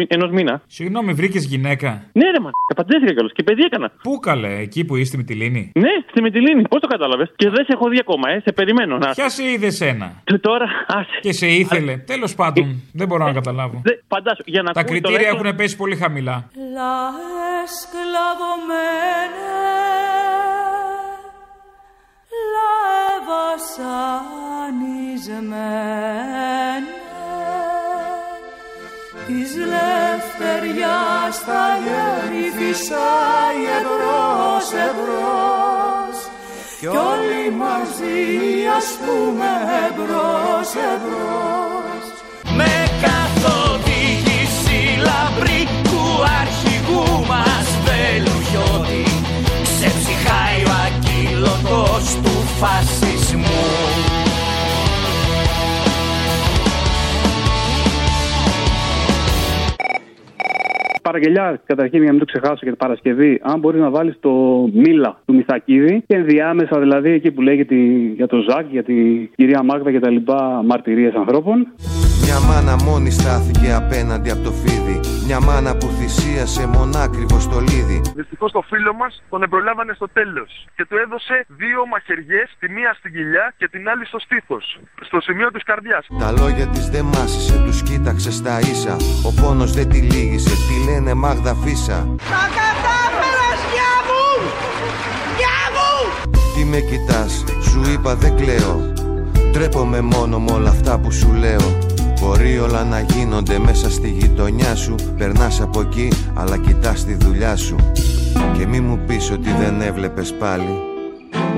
[0.09, 0.61] ενός μήνα.
[0.67, 3.91] Συγγνώμη, βρήκες γυναίκα; Ναι, ρε μα, παντρεύτηκα κιόλας και παιδί έκανα.
[4.03, 7.49] Πού καλέ, εκεί που είστε με τη λίνη; Ναι, στη Μητυλίνη, πώς το κατάλαβες; Και
[7.49, 9.09] δεν σε έχω δει ακόμα, ε, σε περιμένω να.
[9.11, 11.19] Ποια σε είδε σένα; Και τώρα, άσε.
[11.21, 11.97] Και σε ήθελε.
[11.97, 13.81] Τέλος πάντων, δεν μπορώ να καταλάβω.
[13.83, 16.49] Δε, φαντάσου, για να Τα ακούει το κριτήρια λαϊκό- έχουν πέσει πολύ χαμηλά.
[16.73, 19.92] Λαές κλαβωμένες Λαέ
[23.27, 24.13] βασανισμένε
[29.27, 36.17] Της λευτεριάς τα γέρι φυσάει εμπρός εμπρός
[36.79, 38.21] Κι όλοι μαζί
[38.77, 39.51] ας πούμε
[39.87, 42.05] εμπρός εμπρός
[42.57, 46.03] Με καθοδήγηση λαμπρή του
[46.41, 49.05] αρχηγού μας Βελουχιώτη
[49.63, 52.32] Ξεψυχάει ο ακύλωτος του
[52.63, 53.82] φασισμού
[61.03, 64.31] Παραγγελιά, καταρχήν για να μην το ξεχάσω για την Παρασκευή, αν μπορείς να βάλεις το
[64.73, 67.75] Μίλα του Μιθακίδη και ενδιάμεσα δηλαδή εκεί που λέγεται
[68.15, 71.67] για το Ζακ, για την κυρία Μάγδα και τα λοιπά μαρτυρίες ανθρώπων.
[72.25, 74.97] Μια μάνα μόνη στάθηκε απέναντι από το φίδι.
[75.27, 77.99] Μια μάνα που θυσίασε μονάκριβο στο λίδι.
[78.15, 82.91] Δυστυχώς το φίλο μας τον εμπρολάβανε στο τέλος και του έδωσε δύο μαχαιριές, τη μία
[82.99, 86.07] στην κοιλιά και την άλλη στο στήθος, στο σημείο της καρδιάς.
[86.19, 88.95] Τα λόγια της δεν μάσησε, τους κοίταξε στα ίσα.
[89.29, 92.07] Ο πόνος δεν τη λύγησε, τη λένε Μάγδα Φίσα.
[92.17, 94.25] Τα κατάφερες γεια μου!
[95.37, 95.93] Γεια μου!
[96.55, 98.93] Τι με κοιτάς, σου είπα δεν κλαίω.
[99.53, 101.77] Τρέπομαι μόνο με όλα αυτά που σου λέω.
[102.19, 104.95] Μπορεί όλα να γίνονται μέσα στη γειτονιά σου.
[105.17, 107.75] Περνάς από εκεί, αλλά κοιτάς τη δουλειά σου.
[108.57, 110.79] Και μη μου πεις ότι δεν έβλεπες πάλι.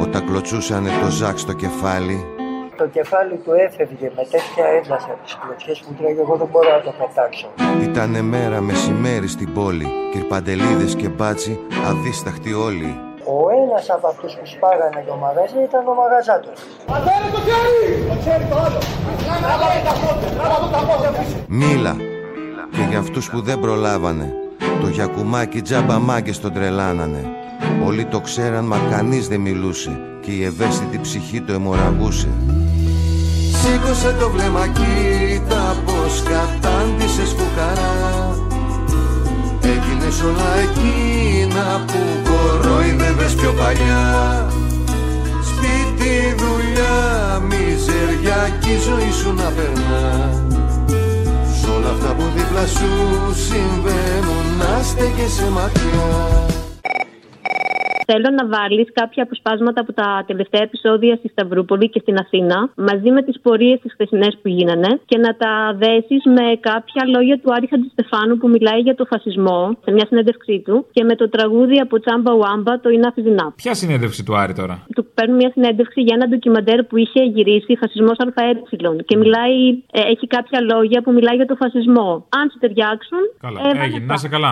[0.01, 2.25] Όταν κλωτσούσανε το ζάκ στο κεφάλι.
[2.77, 6.69] Το κεφάλι του έφευγε με τέτοια ένταση από τις κλωτσιές που τρέχει, εγώ δεν μπορώ
[6.77, 7.47] να το πετάξω.
[7.87, 9.87] Ήτανε μέρα μεσημέρι στην πόλη.
[10.11, 11.59] Κυρπαντελίδες και μπάτσι,
[11.89, 12.99] αδίσταχτοι όλοι.
[13.35, 16.57] Ο ένας από αυτούς που σπάγανε το μαγαζί ήταν ο μαγαζάτος.
[16.85, 17.85] Πατέρα το χέρι!
[18.09, 18.79] Το χέρι το άλλο!
[19.43, 20.29] Τράβα τα πόδια!
[20.37, 21.11] Τράβα τα πόδια!
[21.47, 21.95] Μίλα.
[22.71, 24.33] Και για αυτούς που δεν προλάβανε.
[24.81, 27.23] Το γιακουμάκι τζάμπα μάγκες τον τρελάνανε.
[27.85, 29.99] Όλοι το ξέραν μα κανείς δεν μιλούσε.
[30.25, 32.27] Και η ευαίσθητη ψυχή το αιμορραγούσε.
[33.61, 38.37] Σήκωσε το βλέμμα κοίτα πως κατάντησες φουκαρά.
[39.61, 44.05] Έγινες όλα εκείνα που κορόιδευες πιο παλιά.
[45.49, 46.97] Σπίτι, δουλειά,
[47.49, 50.33] μιζεριά κι η ζωή σου να περνά.
[51.59, 52.89] Σ' όλα αυτά που δίπλα σου
[53.47, 56.64] συμβαίνουν να στέκεσαι μακριά
[58.09, 63.09] Θέλω να βάλεις κάποια αποσπάσματα από τα τελευταία επεισόδια στη Σταυρούπολη και στην Αθήνα, μαζί
[63.11, 65.51] με τις πορείες τις χθεσινές που γίνανε, και να τα
[65.83, 70.61] δέσεις με κάποια λόγια του Άρη Χατζηστεφάνου που μιλάει για το φασισμό σε μια συνέντευξή
[70.65, 73.53] του και με το τραγούδι από Τσάμπα Ουάμπα, το Enough is Enough.
[73.55, 77.77] Ποια συνέντευξη του Άρη τώρα; Του παίρνουν μια συνέντευξη για ένα ντοκιμαντέρ που είχε γυρίσει
[77.77, 78.53] Φασισμός ΑΕ
[79.05, 82.25] και μιλάει, ε, έχει κάποια λόγια που μιλάει για το φασισμό.
[82.29, 83.19] Αν σου ταιριάξουν.
[83.39, 83.97] Καλά, έβαλε έγινε.
[83.97, 84.13] αυτά.
[84.13, 84.51] Να σε καλά.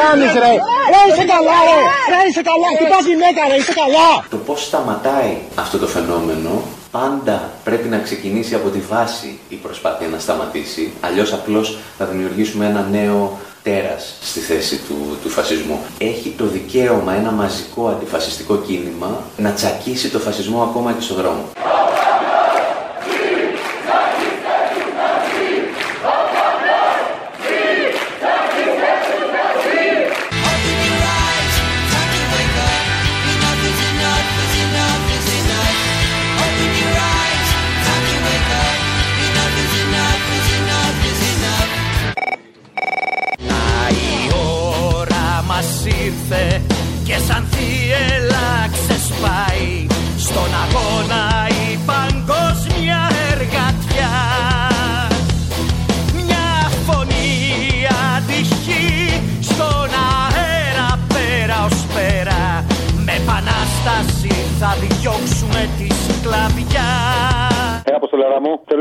[0.00, 0.54] Κάνεις ρε!
[0.92, 1.78] Ρε είσαι καλά ρε!
[2.12, 2.68] Ρε είσαι καλά!
[2.78, 3.56] Τι πας γυναίκα ρε!
[3.60, 4.08] Είσαι καλά!
[4.30, 6.50] Το πώς σταματάει αυτό το φαινόμενο
[6.90, 10.92] πάντα πρέπει να ξεκινήσει από τη βάση η προσπάθεια να σταματήσει.
[11.00, 15.78] Αλλιώς απλώς θα δημιουργήσουμε ένα νέο τέρας στη θέση του, του φασισμού.
[15.98, 21.44] Έχει το δικαίωμα ένα μαζικό αντιφασιστικό κίνημα να τσακίσει το φασισμό ακόμα και στον δρόμο.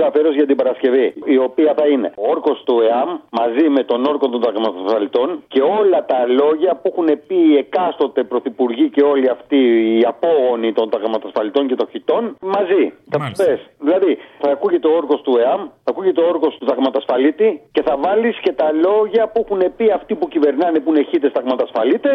[0.08, 1.08] Αφιέρωση για την Παρασκευή.
[1.36, 5.62] Η οποία θα είναι ο όρκος του ΕΑΜ μαζί με τον όρκο των ταγματοσφαλιτών και
[5.80, 9.60] όλα τα λόγια που έχουν πει οι εκάστοτε πρωθυπουργοί και όλοι αυτοί
[9.98, 12.24] οι απόγονοι των ταγματοσφαλιτών και των χιτών
[12.56, 12.84] μαζί.
[13.14, 13.60] Τα πες.
[13.86, 17.94] Δηλαδή, θα ακούγεται ο όρκος του ΕΑΜ, θα ακούγεται ο όρκος του ταγματασφαλίτη και θα
[18.06, 22.14] βάλεις και τα λόγια που έχουν πει αυτοί που κυβερνάνε που είναι χίτε ταγματασφαλίτε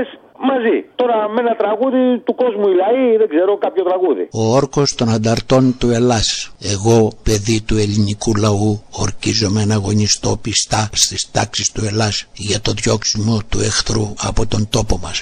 [0.50, 0.76] μαζί.
[0.94, 4.24] Τώρα με ένα τραγούδι του κόσμου οι λαοί, δεν ξέρω κάποιο τραγούδι.
[4.40, 6.28] Ο όρκος των ανταρτών του Ελλάς.
[6.74, 12.72] Εγώ, παιδί του ελληνικού λαού, ορκίζομαι να αγωνιστώ πιστά στις τάξεις του Ελλάς για το
[12.72, 15.20] διώξιμο του εχθρού από τον τόπο μας.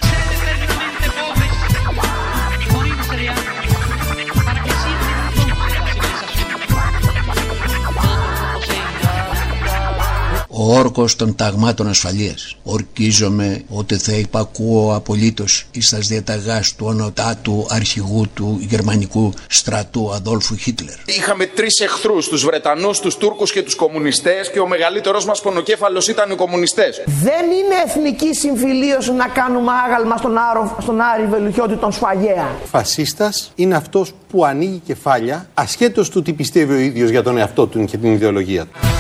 [10.63, 12.57] Ο όρκος των ταγμάτων ασφαλείας.
[12.63, 20.57] Ορκίζομαι ότι θα υπακούω απολύτως εις τας διαταγάς του ονοτάτου αρχηγού του γερμανικού στρατού Αδόλφου
[20.57, 20.95] Χίτλερ.
[21.05, 26.09] Είχαμε τρεις εχθρούς, τους Βρετανούς, τους Τούρκους και τους κομμουνιστές, και ο μεγαλύτερο μας πονοκέφαλος
[26.09, 27.03] ήταν οι κομμουνιστές.
[27.07, 32.57] Δεν είναι εθνική συμφιλίωση να κάνουμε άγαλμα στον, Άρο, στον Άρη Βελουχιώτη τον Σφαγέα.
[32.71, 37.67] Φασίστας είναι αυτός που ανοίγει κεφάλια ασχέτως του τι πιστεύει ο ίδιος για τον εαυτό
[37.67, 39.00] του και την ιδεολογία του.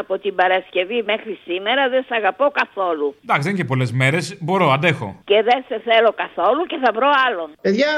[0.00, 3.14] Από την Παρασκευή μέχρι σήμερα δεν σε αγαπώ καθόλου.
[3.22, 4.36] Εντάξει, δεν είναι και πολλές μέρες.
[4.40, 5.08] Μπορώ, αντέχω.
[5.24, 7.48] Και δεν σε θέλω καθόλου και θα βρω άλλον.
[7.60, 7.88] Παιδιά,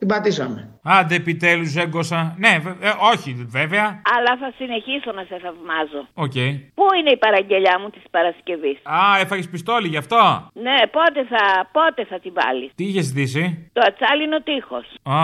[0.00, 0.60] την πατήσαμε.
[0.82, 2.34] Άντε, επιτέλους έγκωσα.
[2.38, 3.84] Ναι, βε- ε, όχι, βέβαια.
[4.16, 6.02] Αλλά θα συνεχίσω να σε θαυμάζω.
[6.24, 6.38] Οκ.
[6.78, 10.16] Πού είναι η παραγγελιά μου της Παρασκευής; Α, έφαγες πιστόλι γι' αυτό;
[10.66, 11.42] Ναι, πότε θα,
[11.76, 14.86] πότε θα την βάλεις; Τι είχες ζητήσει; Το ατσάλινο τείχος.
[15.02, 15.18] Α,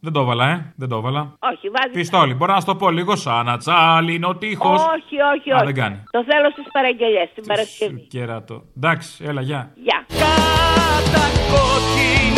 [0.00, 0.72] δεν το έβαλα, ε.
[0.76, 1.20] Δεν το έβαλα.
[1.38, 1.92] Όχι, βάζεις.
[1.92, 4.80] Πιστόλι, μπορώ να σου το πω λίγο σαν ατσάλινο τείχος.
[4.96, 5.64] Όχι, όχι, Α, όχι.
[5.64, 6.02] δεν κάνει.
[6.10, 8.00] Το θέλω στις παραγγελιές, την Παρασκευή.
[8.00, 8.62] Κέρατο.
[8.76, 9.70] Εντάξει, έλα, γεια.
[9.86, 10.06] Γεια.
[11.02, 12.37] Κατακόκκινη τη